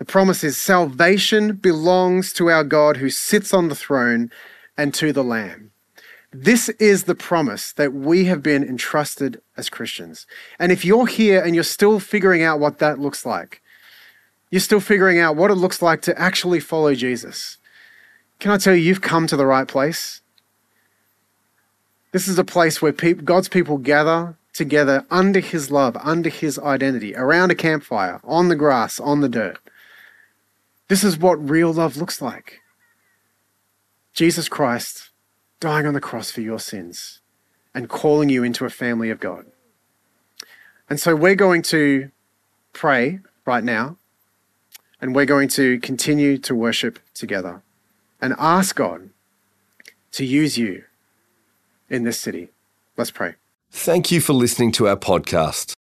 The 0.00 0.04
promise 0.04 0.42
is 0.42 0.56
salvation 0.56 1.52
belongs 1.52 2.32
to 2.32 2.50
our 2.50 2.64
God 2.64 2.96
who 2.96 3.08
sits 3.08 3.54
on 3.54 3.68
the 3.68 3.76
throne 3.76 4.32
and 4.76 4.92
to 4.94 5.12
the 5.12 5.22
Lamb. 5.22 5.70
This 6.36 6.68
is 6.80 7.04
the 7.04 7.14
promise 7.14 7.72
that 7.74 7.92
we 7.92 8.24
have 8.24 8.42
been 8.42 8.64
entrusted 8.64 9.40
as 9.56 9.70
Christians. 9.70 10.26
And 10.58 10.72
if 10.72 10.84
you're 10.84 11.06
here 11.06 11.40
and 11.40 11.54
you're 11.54 11.62
still 11.62 12.00
figuring 12.00 12.42
out 12.42 12.58
what 12.58 12.80
that 12.80 12.98
looks 12.98 13.24
like, 13.24 13.62
you're 14.50 14.60
still 14.60 14.80
figuring 14.80 15.20
out 15.20 15.36
what 15.36 15.52
it 15.52 15.54
looks 15.54 15.80
like 15.80 16.02
to 16.02 16.20
actually 16.20 16.58
follow 16.58 16.92
Jesus, 16.92 17.58
can 18.40 18.50
I 18.50 18.56
tell 18.56 18.74
you, 18.74 18.82
you've 18.82 19.00
come 19.00 19.28
to 19.28 19.36
the 19.36 19.46
right 19.46 19.68
place? 19.68 20.22
This 22.10 22.26
is 22.26 22.36
a 22.36 22.44
place 22.44 22.82
where 22.82 22.90
God's 22.90 23.48
people 23.48 23.78
gather 23.78 24.36
together 24.52 25.06
under 25.12 25.38
His 25.38 25.70
love, 25.70 25.96
under 26.02 26.30
His 26.30 26.58
identity, 26.58 27.14
around 27.14 27.52
a 27.52 27.54
campfire, 27.54 28.20
on 28.24 28.48
the 28.48 28.56
grass, 28.56 28.98
on 28.98 29.20
the 29.20 29.28
dirt. 29.28 29.58
This 30.88 31.04
is 31.04 31.16
what 31.16 31.48
real 31.48 31.72
love 31.72 31.96
looks 31.96 32.20
like. 32.20 32.58
Jesus 34.14 34.48
Christ 34.48 35.10
dying 35.60 35.86
on 35.86 35.94
the 35.94 36.00
cross 36.00 36.30
for 36.30 36.40
your 36.40 36.58
sins 36.58 37.20
and 37.74 37.88
calling 37.88 38.28
you 38.28 38.44
into 38.44 38.64
a 38.64 38.70
family 38.70 39.10
of 39.10 39.20
God. 39.20 39.46
And 40.88 41.00
so 41.00 41.16
we're 41.16 41.34
going 41.34 41.62
to 41.62 42.10
pray 42.72 43.20
right 43.46 43.64
now, 43.64 43.96
and 45.00 45.14
we're 45.14 45.24
going 45.24 45.48
to 45.48 45.80
continue 45.80 46.38
to 46.38 46.54
worship 46.54 46.98
together 47.14 47.62
and 48.20 48.34
ask 48.38 48.76
God 48.76 49.10
to 50.12 50.24
use 50.24 50.56
you 50.56 50.84
in 51.90 52.04
this 52.04 52.18
city. 52.18 52.50
Let's 52.96 53.10
pray. 53.10 53.34
Thank 53.70 54.12
you 54.12 54.20
for 54.20 54.32
listening 54.32 54.72
to 54.72 54.88
our 54.88 54.96
podcast. 54.96 55.72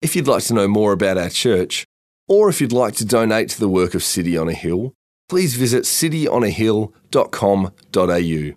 If 0.00 0.14
you'd 0.14 0.28
like 0.28 0.44
to 0.44 0.54
know 0.54 0.68
more 0.68 0.92
about 0.92 1.18
our 1.18 1.28
church, 1.28 1.84
or 2.28 2.48
if 2.48 2.60
you'd 2.60 2.72
like 2.72 2.94
to 2.96 3.04
donate 3.04 3.48
to 3.50 3.60
the 3.60 3.68
work 3.68 3.94
of 3.94 4.02
City 4.02 4.36
on 4.36 4.48
a 4.48 4.54
Hill, 4.54 4.94
please 5.28 5.54
visit 5.54 5.84
cityonahill.com.au. 5.84 8.56